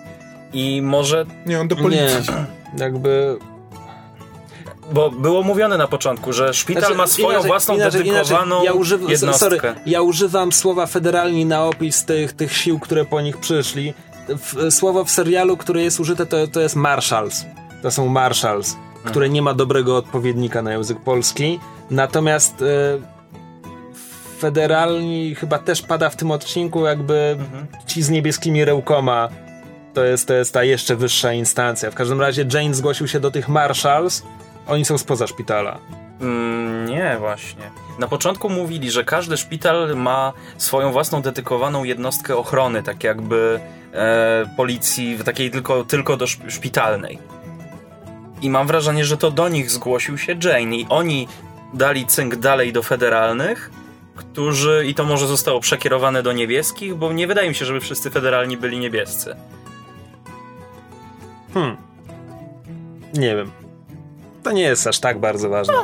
[0.52, 1.26] I może...
[1.46, 2.34] Nie, on do policji.
[2.74, 3.38] Nie, jakby
[4.92, 8.66] Bo było mówione na początku, że szpital Znaczy, ma swoją inaczej- własną inaczej- dedykowaną inaczej,
[8.66, 9.38] ja używam, jednostkę.
[9.50, 13.94] Sorry, ja używam słowa federalni na opis tych, tych sił, które po nich przyszli.
[14.70, 17.44] Słowo w serialu, które jest użyte, to, to jest marshals.
[17.82, 21.60] To są marshals, które nie ma dobrego odpowiednika na język polski.
[21.90, 22.98] Natomiast e,
[24.38, 27.36] federalni chyba też pada w tym odcinku, jakby
[27.86, 29.28] ci z niebieskimi rełkoma.
[29.94, 31.90] To jest, to jest ta jeszcze wyższa instancja.
[31.90, 34.22] W każdym razie Jane zgłosił się do tych marshals.
[34.66, 35.78] Oni są spoza szpitala.
[36.20, 37.70] Mm, nie, właśnie.
[37.98, 43.60] Na początku mówili, że każdy szpital ma swoją własną dedykowaną jednostkę ochrony, tak jakby
[43.92, 47.18] e, policji, takiej tylko, tylko do szp- szpitalnej.
[48.42, 51.28] I mam wrażenie, że to do nich zgłosił się Jane i oni
[51.74, 53.70] dali cynk dalej do federalnych,
[54.16, 58.10] którzy, i to może zostało przekierowane do niebieskich, bo nie wydaje mi się, żeby wszyscy
[58.10, 59.36] federalni byli niebiescy.
[61.54, 61.76] Hmm.
[63.14, 63.65] Nie wiem.
[64.46, 65.74] To nie jest aż tak bardzo ważne.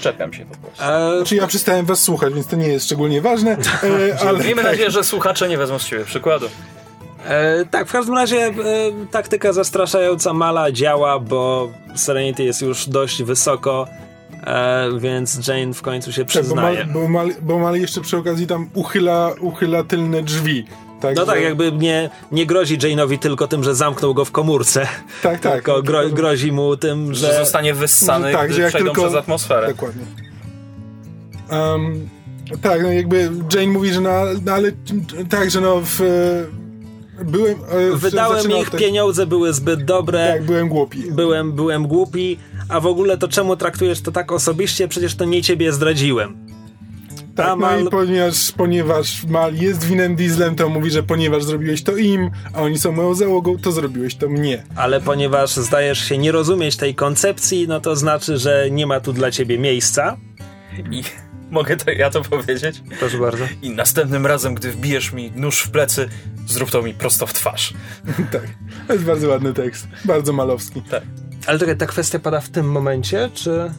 [0.00, 0.84] Czepiam się po prostu.
[0.84, 4.62] E, Znaczy ja przestałem was słuchać, więc to nie jest szczególnie ważne, e, ale Miejmy
[4.62, 6.46] tak, nadzieję, że słuchacze nie wezmą z ciebie przykładu.
[7.28, 8.52] e, tak, w każdym razie e,
[9.10, 13.86] taktyka zastraszająca Mala działa, bo Serenity jest już dość wysoko,
[14.46, 16.76] e, więc Jane w końcu się tak, bo, przyznaje.
[16.84, 20.66] mal, bo, mal, bo mal jeszcze przy okazji tam uchyla, uchyla tylne drzwi.
[21.00, 24.86] Tak, No tak, jakby nie, nie grozi Jane'owi tylko tym, że zamknął go w komórce,
[25.22, 25.52] tak, tak.
[25.54, 27.38] tylko gro, grozi mu tym, Że że...
[27.38, 29.68] zostanie wyssany, tak, że gdy jak przejdą tylko- przez atmosferę.
[29.68, 30.02] Dokładnie.
[31.50, 32.08] Um,
[32.62, 34.10] tak, no jakby Jane mówi, że no,
[34.44, 34.72] no ale
[35.30, 36.00] tak, że no w,
[37.24, 37.54] byłem...
[37.68, 41.02] e, w- Wydałem ich, pieniądze były zbyt dobre, Tak, byłem głupi.
[41.12, 42.38] byłem, byłem głupi,
[42.68, 44.88] a w ogóle to czemu traktujesz to tak osobiście?
[44.88, 46.47] Przecież to nie ciebie zdradziłem.
[47.38, 51.96] Tak, no i ponieważ, ponieważ Mal jest winem Dieslem, to mówi, że ponieważ zrobiłeś to
[51.96, 54.62] im, a oni są moją załogą, to zrobiłeś to mnie.
[54.76, 59.12] Ale ponieważ zdajesz się nie rozumieć tej koncepcji, no to znaczy, że nie ma tu
[59.12, 60.16] dla ciebie miejsca.
[60.90, 61.02] I
[61.50, 62.82] mogę to, ja to powiedzieć?
[62.98, 63.44] Proszę bardzo.
[63.62, 66.08] I następnym razem, gdy wbijesz mi nóż w plecy,
[66.46, 67.74] zrób to mi prosto w twarz.
[68.32, 68.46] tak,
[68.86, 70.82] to jest bardzo ładny tekst, bardzo malowski.
[71.46, 73.70] Ale czekaj, ta kwestia pada w tym momencie, czy...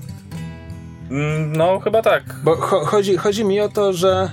[1.10, 2.24] Mm, No, chyba tak.
[2.43, 4.32] Bo cho chodzi, chodzi mi o to, że...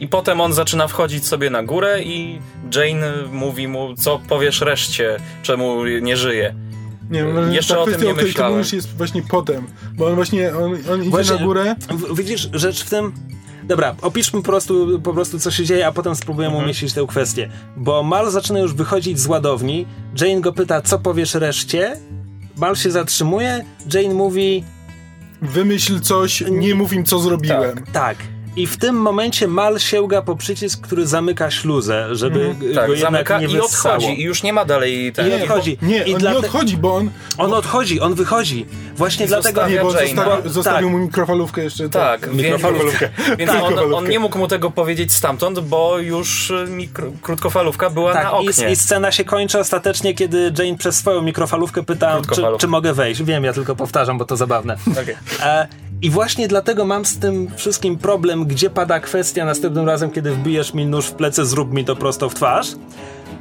[0.00, 2.38] I potem on zaczyna wchodzić sobie na górę i
[2.76, 6.54] Jane mówi mu, co powiesz reszcie, czemu nie żyje.
[7.10, 8.52] Nie, wiem, Jeszcze ta o tym nie której ty myślałem.
[8.56, 11.74] mówisz, jest właśnie potem, bo on właśnie, on, on idzie Właśnie- na górę,
[12.14, 13.12] Widzisz, rzecz w tym...
[13.64, 17.48] Dobra, opiszmy po prostu, po prostu co się dzieje, a potem spróbujemy umieścić tę kwestię.
[17.76, 19.86] Bo Mal zaczyna już wychodzić z ładowni,
[20.20, 21.96] Jane go pyta, co powiesz reszcie?
[22.56, 23.64] Mal się zatrzymuje,
[23.94, 24.64] Jane mówi,
[25.42, 27.84] wymyśl coś, nie mów im, co zrobiłem.
[27.92, 28.16] tak.
[28.56, 32.98] I w tym momencie Mal sięga po przycisk, który zamyka śluzę, żeby Tak, go jednak
[33.28, 33.94] zamyka nie i wyssało.
[33.94, 34.20] odchodzi.
[34.20, 35.28] I już nie ma dalej ten...
[35.28, 35.78] Nie odchodzi.
[35.82, 37.10] Nie, I on dla nie odchodzi, bo on...
[37.38, 38.66] On odchodzi, on wychodzi.
[38.96, 39.68] Właśnie dlatego...
[39.68, 40.06] Nie, bo Jane'a.
[40.06, 40.92] zostawił, zostawił Tak.
[40.92, 41.88] mu mikrofalówkę jeszcze.
[41.88, 43.08] Tak, więc, Mikrofalówkę.
[43.38, 44.08] więc on, on Mikrofalówkę.
[44.08, 48.68] nie mógł mu tego powiedzieć stamtąd, bo już y, mikro, krótkofalówka była Tak, na oknie.
[48.68, 52.92] i, i scena się kończy ostatecznie, kiedy Jane przez swoją mikrofalówkę pyta, czy, czy mogę
[52.92, 53.22] wejść.
[53.22, 54.76] Wiem, ja tylko powtarzam, bo to zabawne.
[55.02, 55.16] Okej.
[55.42, 55.68] E,
[56.02, 60.74] I właśnie dlatego mam z tym wszystkim problem, gdzie pada kwestia następnym razem, kiedy wbijesz
[60.74, 62.68] mi nóż w plecy, zrób mi to prosto w twarz.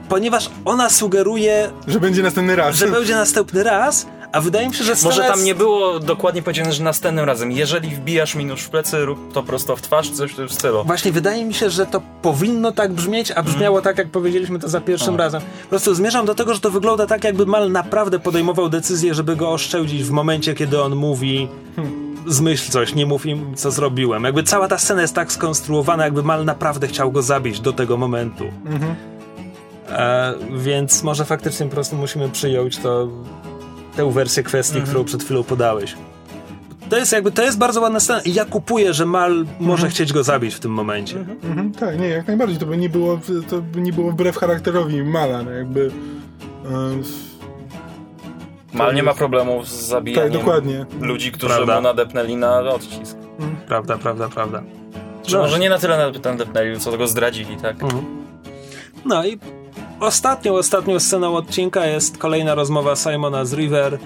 [0.10, 2.76] Ponieważ ona sugeruje, Że będzie następny raz.
[2.76, 6.74] że będzie następny raz, a wydaje mi się, że Może tam nie było dokładnie powiedziane,
[6.74, 10.32] że następnym razem, jeżeli wbijasz mi nóż w plecy, rób to prosto w twarz, coś
[10.32, 10.84] w tym stylu.
[10.84, 14.70] Właśnie wydaje mi się, że to powinno tak brzmieć, a brzmiało tak, jak powiedzieliśmy to
[14.70, 15.42] za pierwszym razem.
[15.64, 19.36] Po prostu zmierzam do tego, że to wygląda tak, jakby Mal naprawdę podejmował decyzję, żeby
[19.36, 21.48] go oszczędzić w momencie, kiedy on mówi
[22.28, 24.24] zmyśl coś, nie mów im, co zrobiłem.
[24.24, 27.98] Jakby cała ta scena jest tak skonstruowana, jakby Mal naprawdę chciał go zabić do tego
[27.98, 28.46] momentu.
[29.90, 33.08] E, więc może faktycznie po prostu musimy przyjąć to,
[33.96, 35.96] tę wersję kwestii, którą przed chwilą podałeś.
[36.90, 40.14] To jest jakby, to jest bardzo ładna scena i ja kupuję, że Mal może chcieć
[40.14, 41.20] go zabić w tym momencie.
[41.44, 42.58] Mhm, tak, nie, jak najbardziej.
[42.58, 43.20] To by nie było,
[43.50, 45.92] to by nie było wbrew charakterowi Mala, no jakby...
[46.66, 47.31] e,
[48.74, 50.86] Mal nie ma problemów z zabijaniem Tak, dokładnie.
[51.02, 51.76] ludzi, którzy Prawda.
[51.76, 53.18] mu nadepnęli na odcisk.
[53.68, 54.64] Prawda, prawda, prawda.
[55.24, 57.84] Czy może nie na tyle nadepnęli, co go zdradzili, tak?
[57.84, 58.06] Mhm.
[59.06, 59.40] No i
[60.00, 63.98] ostatnią, ostatnią sceną odcinka jest kolejna rozmowa Simona z River,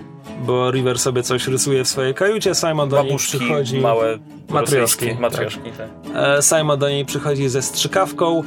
[0.45, 3.79] bo River sobie coś rysuje w swojej kajucie, Simon do niej Babuszki, przychodzi...
[3.79, 4.17] małe
[4.49, 5.71] Matrioszki, matrioszki.
[5.77, 5.89] Tak.
[6.15, 8.43] E, Simon do niej przychodzi ze strzykawką.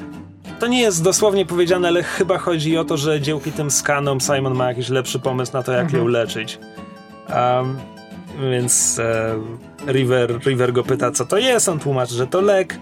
[0.59, 4.54] To nie jest dosłownie powiedziane, ale chyba chodzi o to, że dzięki tym skanom Simon
[4.54, 6.59] ma jakiś lepszy pomysł na to, jak ją leczyć.
[7.34, 7.76] Um,
[8.50, 9.34] więc e,
[9.86, 11.68] River, River go pyta, co to jest.
[11.68, 12.78] On tłumaczy, że to lek.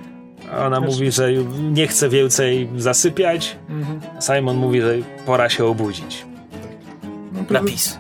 [0.66, 1.32] Ona mówi, że
[1.72, 3.56] nie chce więcej zasypiać.
[4.20, 4.94] Simon mówi, że
[5.26, 6.26] pora się obudzić.
[7.32, 7.98] no, Napis.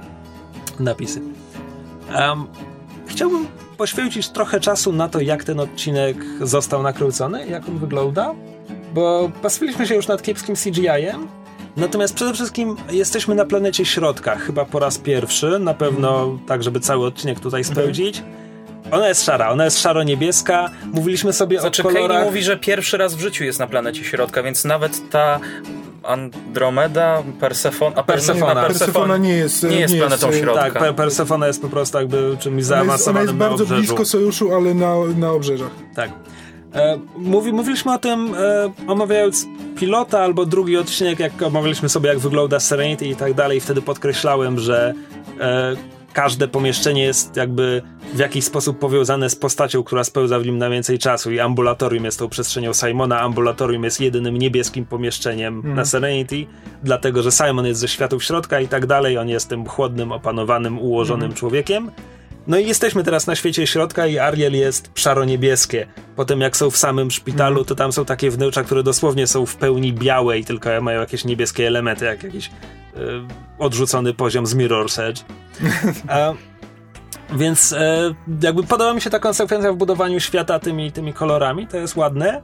[0.80, 1.20] Napisy.
[2.14, 2.46] Um,
[3.06, 3.46] chciałbym
[3.76, 8.34] poświęcić trochę czasu na to, jak ten odcinek został nakręcony, jak on wygląda,
[8.94, 11.28] bo pasywiliśmy się już nad kiepskim CGI-em,
[11.76, 16.80] natomiast przede wszystkim jesteśmy na planecie środka, chyba po raz pierwszy, na pewno tak, żeby
[16.80, 18.22] cały odcinek tutaj spełdzić.
[18.90, 20.70] Ona jest szara, ona jest szaro-niebieska.
[20.92, 22.24] Mówiliśmy sobie Znaczy, o Kane kolorach...
[22.24, 25.40] mówi, że pierwszy raz w życiu jest na planecie środka, więc nawet ta
[26.02, 28.54] Andromeda, Persefona, a Persefona.
[28.54, 29.62] Persefona, Persefona nie jest...
[29.62, 30.62] nie jest planetą e, środka.
[30.62, 34.04] Tak, Per- Persefona jest po prostu jakby czymś Ona jest, zaawansowanym ona jest bardzo blisko
[34.04, 35.70] sojuszu, ale na, na obrzeżach.
[35.94, 36.10] Tak.
[36.76, 39.46] E, mówi, mówiliśmy o tym e, omawiając
[39.76, 43.60] pilota albo drugi odcinek, jak omawialiśmy sobie jak wygląda Serenity i tak dalej.
[43.60, 44.94] Wtedy podkreślałem, że
[45.40, 45.76] e,
[46.12, 47.82] każde pomieszczenie jest jakby
[48.14, 52.04] w jakiś sposób powiązane z postacią, która spełza w nim na więcej czasu i ambulatorium
[52.04, 53.20] jest tą przestrzenią Simona.
[53.20, 56.46] Ambulatorium jest jedynym niebieskim pomieszczeniem na Serenity,
[56.82, 59.18] dlatego że Simon jest ze światów środka i tak dalej.
[59.18, 61.90] On jest tym chłodnym, opanowanym, ułożonym człowiekiem.
[62.46, 65.86] No i jesteśmy teraz na świecie środka i Ariel jest szaro-niebieskie.
[66.16, 69.56] Potem jak są w samym szpitalu, to tam są takie wnętrza, które dosłownie są w
[69.56, 72.50] pełni białe i tylko mają jakieś niebieskie elementy, jak jakiś y,
[73.58, 75.20] odrzucony poziom z Mirror's Edge.
[76.08, 76.32] A,
[77.36, 81.76] więc e, jakby podoba mi się ta konsekwencja w budowaniu świata tymi, tymi kolorami, to
[81.76, 82.42] jest ładne.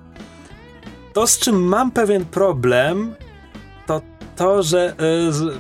[1.12, 3.14] To, z czym mam pewien problem,
[3.86, 4.00] to
[4.36, 5.59] to, że e, z,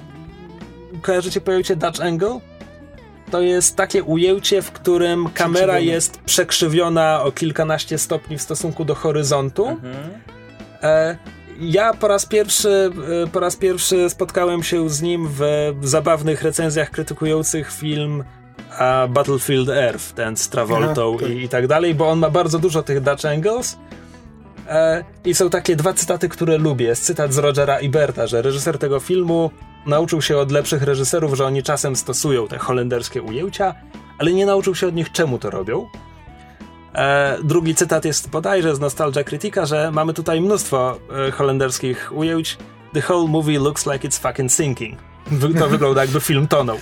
[1.02, 2.40] kojarzycie pojęcie Dutch Angle?
[3.32, 8.94] To jest takie ujęcie, w którym kamera jest przekrzywiona o kilkanaście stopni w stosunku do
[8.94, 9.68] horyzontu.
[9.68, 9.94] Mhm.
[10.82, 11.16] E,
[11.60, 12.90] ja po raz pierwszy
[13.24, 18.24] e, po raz pierwszy spotkałem się z nim w zabawnych recenzjach krytykujących film
[19.08, 21.30] Battlefield Earth, ten z Travoltą tak.
[21.30, 23.78] i, i tak dalej, bo on ma bardzo dużo tych Dutch Angles.
[24.72, 26.86] E, I są takie dwa cytaty, które lubię.
[26.86, 29.50] Jest cytat z Rogera Iberta, że reżyser tego filmu
[29.86, 33.74] nauczył się od lepszych reżyserów, że oni czasem stosują te holenderskie ujęcia,
[34.18, 35.88] ale nie nauczył się od nich, czemu to robią.
[36.94, 40.98] E, drugi cytat jest bodajże z Nostalgia Critica, że mamy tutaj mnóstwo
[41.28, 42.58] e, holenderskich ujęć.
[42.94, 44.98] The whole movie looks like it's fucking sinking.
[45.58, 46.78] To wygląda jakby film tonął.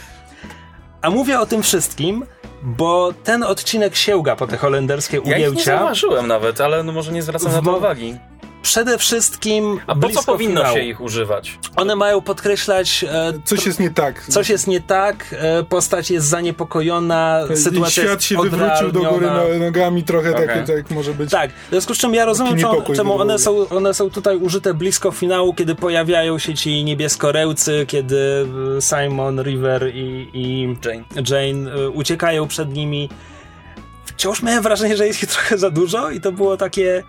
[1.03, 2.25] A mówię o tym wszystkim,
[2.63, 5.77] bo ten odcinek sięga po te holenderskie Ja ich nie ujęcia.
[5.79, 8.17] zauważyłem nawet, ale no może nie zwracam na to uwagi.
[8.63, 10.77] Przede wszystkim A po co powinno finału.
[10.77, 11.59] się ich używać?
[11.77, 14.27] One mają podkreślać e, Coś jest nie tak.
[14.29, 19.01] coś jest nie tak, e, postać jest zaniepokojona, I sytuacja Świat jest się wywrócił do
[19.01, 20.47] góry no, nogami trochę, Okej.
[20.47, 21.31] tak, tak może być.
[21.31, 24.75] Tak, w związku z czym ja rozumiem, czemu, czemu one, są, one są tutaj użyte
[24.75, 28.47] blisko finału, kiedy pojawiają się ci niebieskorełcy, kiedy
[28.79, 31.05] e, Simon, River i, i Jane.
[31.31, 33.09] Jane e, uciekają przed nimi.
[34.05, 37.03] wciąż miałem wrażenie, że jest ich trochę za dużo i to było takie...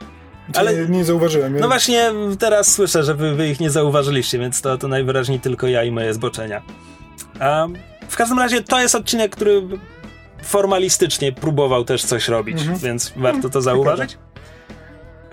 [0.53, 1.59] Ale nie, zauważyłem.
[1.59, 5.67] No właśnie teraz słyszę, że wy, wy, ich nie zauważyliście, więc to, to najwyraźniej tylko
[5.67, 6.61] ja i moje zboczenia.
[7.41, 7.73] Um,
[8.09, 9.61] w każdym razie to jest odcinek, który
[10.43, 12.79] formalistycznie próbował też coś robić, mhm.
[12.79, 14.17] więc warto to zauważyć.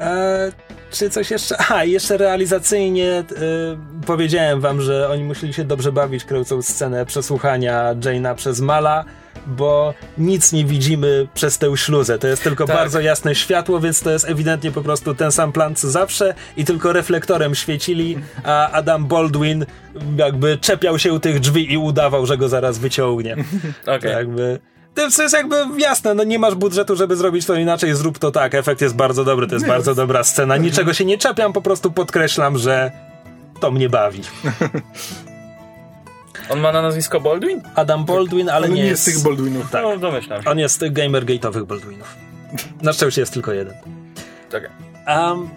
[0.00, 0.52] E,
[0.90, 1.56] czy coś jeszcze?
[1.70, 7.94] A, jeszcze realizacyjnie y, powiedziałem wam, że oni musieli się dobrze bawić, kręcąc scenę przesłuchania
[7.94, 9.04] Jane'a przez Mala,
[9.48, 12.18] bo nic nie widzimy przez tę śluzę.
[12.18, 12.76] To jest tylko tak.
[12.76, 16.64] bardzo jasne światło, więc to jest ewidentnie po prostu ten sam plan co zawsze i
[16.64, 19.66] tylko reflektorem świecili, a Adam Baldwin
[20.16, 23.36] jakby czepiał się u tych drzwi i udawał, że go zaraz wyciągnie.
[23.86, 24.10] Okay.
[24.12, 24.58] Jakby
[24.94, 28.54] to jest jakby jasne, no nie masz budżetu, żeby zrobić to inaczej, zrób to tak,
[28.54, 31.62] efekt jest bardzo dobry, to jest nie bardzo dobra scena, niczego się nie czepiam, po
[31.62, 32.92] prostu podkreślam, że
[33.60, 34.22] to mnie bawi.
[36.50, 37.62] On ma na nazwisko Baldwin?
[37.74, 39.70] Adam Baldwin, ale, ale nie, nie jest z tych Baldwinów.
[39.70, 39.82] Tak.
[39.82, 40.50] No, domyślam się.
[40.50, 42.16] On jest z tych gamergate'owych Baldwinów.
[42.82, 43.74] Na szczęście jest tylko jeden.
[44.50, 44.70] Tak.
[45.06, 45.50] Um,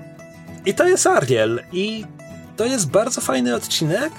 [0.66, 1.64] I to jest Ariel.
[1.72, 2.06] I
[2.58, 4.12] to jest bardzo fajny odcinek.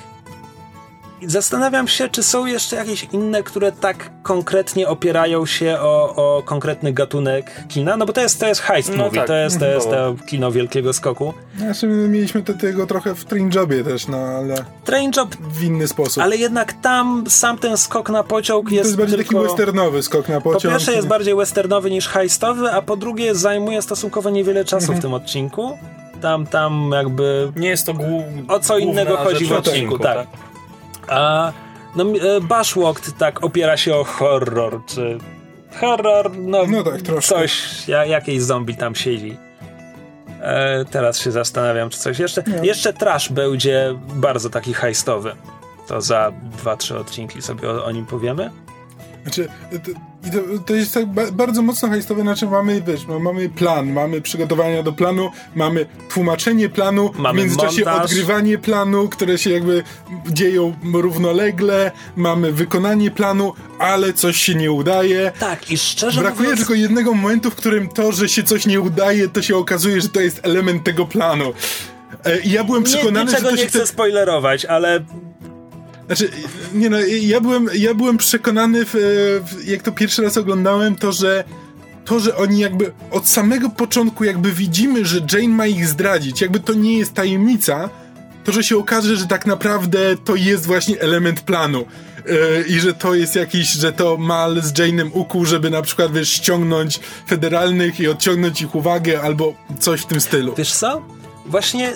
[1.27, 6.93] Zastanawiam się, czy są jeszcze jakieś inne, które tak konkretnie opierają się o, o konkretny
[6.93, 9.27] gatunek kina, no bo to jest, to jest heist no movie, tak.
[9.27, 11.35] to jest, to jest to kino wielkiego skoku.
[11.57, 14.55] Znaczy, mieliśmy to, tego trochę w Train Jobie też, no ale...
[14.85, 15.37] Train Job...
[15.37, 16.23] W inny sposób.
[16.23, 19.35] Ale jednak tam sam ten skok na pociąg jest To jest bardziej tylko...
[19.35, 20.63] taki westernowy skok na pociąg.
[20.63, 24.99] Po pierwsze jest bardziej westernowy niż heistowy, a po drugie zajmuje stosunkowo niewiele czasu mhm.
[24.99, 25.79] w tym odcinku.
[26.21, 27.53] Tam, tam jakby...
[27.57, 28.25] Nie jest to głów...
[28.49, 30.17] O co innego chodzi w odcinku, tak.
[30.17, 30.52] tak.
[31.13, 31.53] A
[31.97, 35.19] no, e, Bashwalked tak opiera się o horror, czy
[35.81, 37.35] horror, no, no tak, troszkę.
[37.35, 39.37] coś, ja, jakiejś zombie tam siedzi.
[40.43, 42.43] E, teraz się zastanawiam, czy coś jeszcze.
[42.47, 42.67] Nie.
[42.69, 45.37] Jeszcze Trash będzie bardzo taki hajstowy.
[45.89, 48.51] To za dwa, trzy odcinki sobie o, o nim powiemy.
[49.23, 49.79] Znaczy, to,
[50.31, 54.83] to, to jest tak ba bardzo mocno hajstowe, znaczy mamy, wiesz, mamy plan, mamy przygotowania
[54.83, 58.05] do planu, mamy tłumaczenie planu, mamy w międzyczasie montaż.
[58.05, 59.83] odgrywanie planu, które się jakby
[60.29, 65.33] dzieją równolegle, mamy wykonanie planu, ale coś się nie udaje.
[65.39, 66.61] Tak, i szczerze Brakuje mówiąc...
[66.61, 70.09] tylko jednego momentu, w którym to, że się coś nie udaje, to się okazuje, że
[70.09, 71.53] to jest element tego planu.
[72.25, 73.63] E, I ja byłem przekonany, nie, że to nie się...
[73.63, 75.05] nie chcę spoilerować, ale
[76.07, 76.31] znaczy,
[76.75, 78.95] nie no, ja byłem, ja byłem przekonany, w,
[79.47, 81.45] w, jak to pierwszy raz oglądałem, to że
[82.05, 86.61] to, że oni jakby od samego początku jakby widzimy, że Jane ma ich zdradzić, jakby
[86.61, 87.91] to nie jest tajemnica,
[88.45, 91.85] to, że się okaże, że tak naprawdę to jest właśnie element planu.
[92.27, 96.13] Yy, I że to jest jakiś, że to Mal z Jane'em ukuł, żeby na przykład,
[96.13, 100.55] wiesz, ściągnąć federalnych i odciągnąć ich uwagę, albo coś w tym stylu.
[100.59, 101.03] Wiesz co?
[101.47, 101.93] Właśnie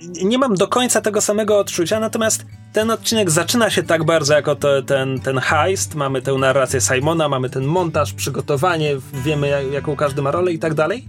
[0.00, 2.44] nie mam do końca tego samego odczucia, natomiast
[2.76, 7.28] ten odcinek zaczyna się tak bardzo jako to, ten, ten heist, mamy tę narrację Simona,
[7.28, 11.08] mamy ten montaż, przygotowanie, wiemy jak, jaką każdy ma rolę i tak dalej,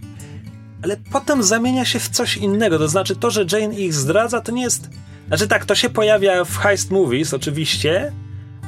[0.84, 4.52] ale potem zamienia się w coś innego, to znaczy to, że Jane ich zdradza, to
[4.52, 4.90] nie jest...
[5.28, 8.12] Znaczy tak, to się pojawia w heist movies oczywiście,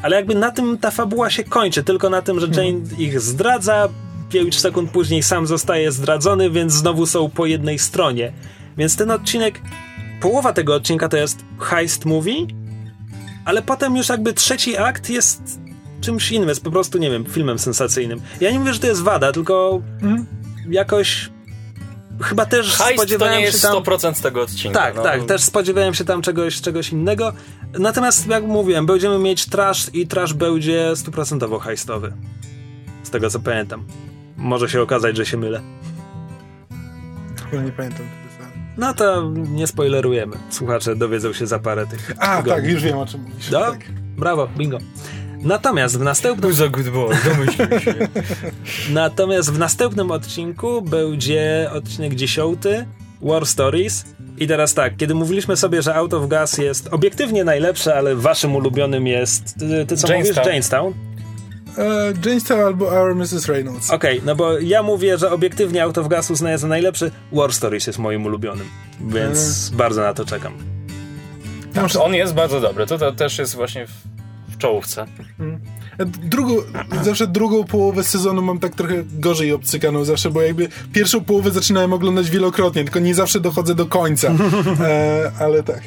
[0.02, 2.98] ale jakby na tym ta fabuła się kończy, tylko na tym, że Jane hmm.
[2.98, 3.90] ich zdradza,
[4.30, 8.34] 5 sekund później sam zostaje zdradzony, więc znowu są po jednej stronie.
[8.78, 9.62] Więc ten odcinek
[10.22, 12.48] połowa tego odcinka to jest heist movie,
[13.50, 15.60] ale potem już jakby trzeci akt jest
[16.02, 18.22] czymś innym, jest po prostu, nie wiem, filmem sensacyjnym.
[18.42, 20.26] Ja nie mówię, że to jest wada, tylko mm.
[20.70, 21.30] jakoś
[22.22, 23.78] chyba też Heist spodziewałem to nie jest się tam...
[23.78, 24.80] 100% tego odcinka.
[24.80, 25.04] Tak, no.
[25.04, 27.34] tak, też spodziewałem się tam czegoś, czegoś innego.
[27.80, 32.14] Natomiast, jak mówiłem, będziemy mieć trash i trash będzie stuprocentowo heistowy.
[33.04, 33.86] Z tego co pamiętam.
[34.38, 35.62] Może się okazać, że się mylę.
[37.54, 38.06] Ja nie pamiętam.
[38.80, 40.38] No to nie spoilerujemy.
[40.50, 42.12] Słuchacze dowiedzą się za parę tych.
[42.20, 42.62] A, tygodni.
[42.64, 43.50] tak, już wiem o czym mówisz.
[43.52, 43.60] No?
[43.60, 43.80] Tak.
[44.18, 44.78] Brawo, bingo.
[45.42, 46.54] Natomiast w następnym.
[46.54, 47.16] Za good boy,
[47.58, 47.68] się.
[48.94, 52.86] Natomiast w następnym odcinku będzie odcinek dziesiąty
[53.22, 54.06] War Stories.
[54.38, 58.56] I teraz tak, kiedy mówiliśmy sobie, że Out of Gas jest obiektywnie najlepsze, ale waszym
[58.56, 59.56] ulubionym jest.
[59.60, 60.38] Ty, ty co Jamestown.
[60.38, 60.54] mówisz?
[60.54, 60.94] Jamestown.
[61.80, 63.48] E, Jamestown albo Our Mrs.
[63.48, 63.90] Reynolds.
[63.90, 67.12] Okej, okay, no bo ja mówię, że obiektywnie Out of Gas uznaję za najlepszy.
[67.32, 68.68] War Stories jest moim ulubionym,
[69.08, 69.78] więc hmm.
[69.78, 70.54] bardzo na to czekam.
[71.74, 72.88] Tak, on jest bardzo dobry.
[72.88, 73.92] To, to też jest właśnie w,
[74.48, 75.06] w czołówce.
[75.38, 75.60] Hmm.
[76.08, 76.56] Drugą,
[77.02, 81.94] zawsze drugą połowę sezonu mam tak trochę gorzej obcykaną zawsze, bo jakby pierwszą połowę zaczynałem
[81.94, 84.32] oglądać wielokrotnie, tylko nie zawsze dochodzę do końca.
[84.82, 85.82] E, ale tak.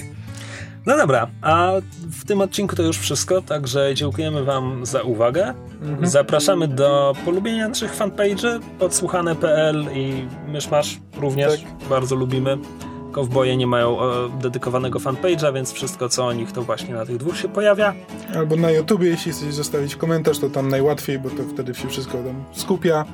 [0.86, 1.72] No dobra, a
[2.10, 5.54] w tym odcinku to już wszystko, także dziękujemy Wam za uwagę.
[5.82, 6.06] Mhm.
[6.06, 11.88] Zapraszamy do polubienia naszych fanpage'y podsłuchane.pl i Myszmasz również, tak.
[11.88, 12.58] bardzo lubimy.
[13.12, 14.04] Kowboje nie mają e,
[14.40, 17.94] dedykowanego fanpage'a, więc wszystko co o nich to właśnie na tych dwóch się pojawia.
[18.36, 22.12] Albo na YouTubie, jeśli chcecie zostawić komentarz, to tam najłatwiej, bo to wtedy się wszystko
[22.12, 23.04] tam skupia.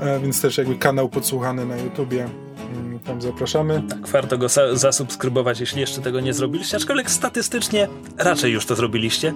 [0.00, 2.28] E, więc też jakby kanał podsłuchany na YouTubie.
[2.74, 3.82] Mm, Tam zapraszamy.
[3.90, 7.88] Tak, warto go zasubskrybować, jeśli jeszcze tego nie zrobiliście, aczkolwiek statystycznie
[8.18, 9.34] raczej już to zrobiliście.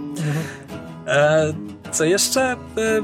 [1.06, 1.52] E,
[1.92, 2.42] co jeszcze?
[2.42, 2.56] E,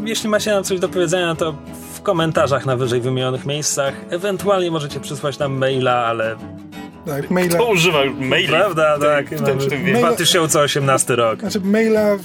[0.05, 1.55] jeśli macie nam coś do powiedzenia, to
[1.95, 3.95] w komentarzach na wyżej wymienionych miejscach.
[4.11, 6.37] Ewentualnie możecie przysłać nam maila, ale
[7.07, 7.59] Tak, maila.
[7.59, 8.49] To używa maili.
[8.49, 9.27] prawda, tak.
[9.27, 11.41] w tym- w tym mamy 2018 rok.
[11.41, 12.23] Znaczy maila, w,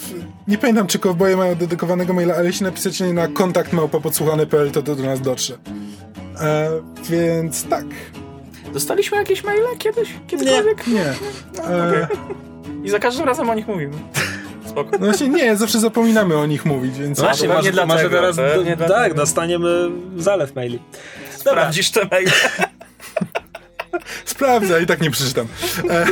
[0.48, 4.96] nie pamiętam czy kowboje mają dedykowanego maila, ale jeśli napiszecie na kontakt małpa.podsłuchany.pl to to
[4.96, 5.58] do nas dotrze.
[6.42, 6.70] E,
[7.10, 7.86] więc tak.
[8.74, 10.10] Dostaliśmy jakieś maile kiedyś?
[10.28, 10.88] Kiedykolwiek?
[10.88, 11.06] Nie.
[11.70, 12.08] E,
[12.84, 13.94] I za każdym razem o nich mówimy.
[14.66, 14.90] Spoko.
[14.92, 17.18] no właśnie nie, zawsze zapominamy o nich mówić, więc...
[17.18, 20.80] No właśnie, może, może dlatego, teraz do, tak, dostaniemy zalew maili.
[21.38, 22.32] Sprawdzisz te maile.
[24.26, 25.48] Sprawdzę, i tak nie przeczytam.
[25.90, 26.06] E,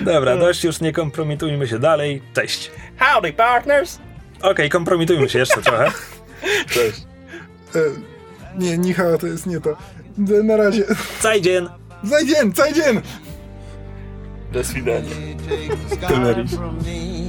[0.00, 2.22] dobra, dość już nie kompromitujmy się dalej.
[2.34, 2.70] Cześć.
[2.98, 3.98] Howdy, partners!
[4.42, 5.90] Okej, kompromitujmy się jeszcze trochę.
[6.74, 7.00] Cześć.
[7.74, 7.78] e,
[8.58, 9.76] nie, Michał, to jest nie to.
[10.18, 10.84] D- Na razie.
[11.20, 11.68] Zajdzien.
[12.04, 13.00] Zajdzien, zajdzien!
[14.52, 14.60] Do
[16.16, 17.25] me.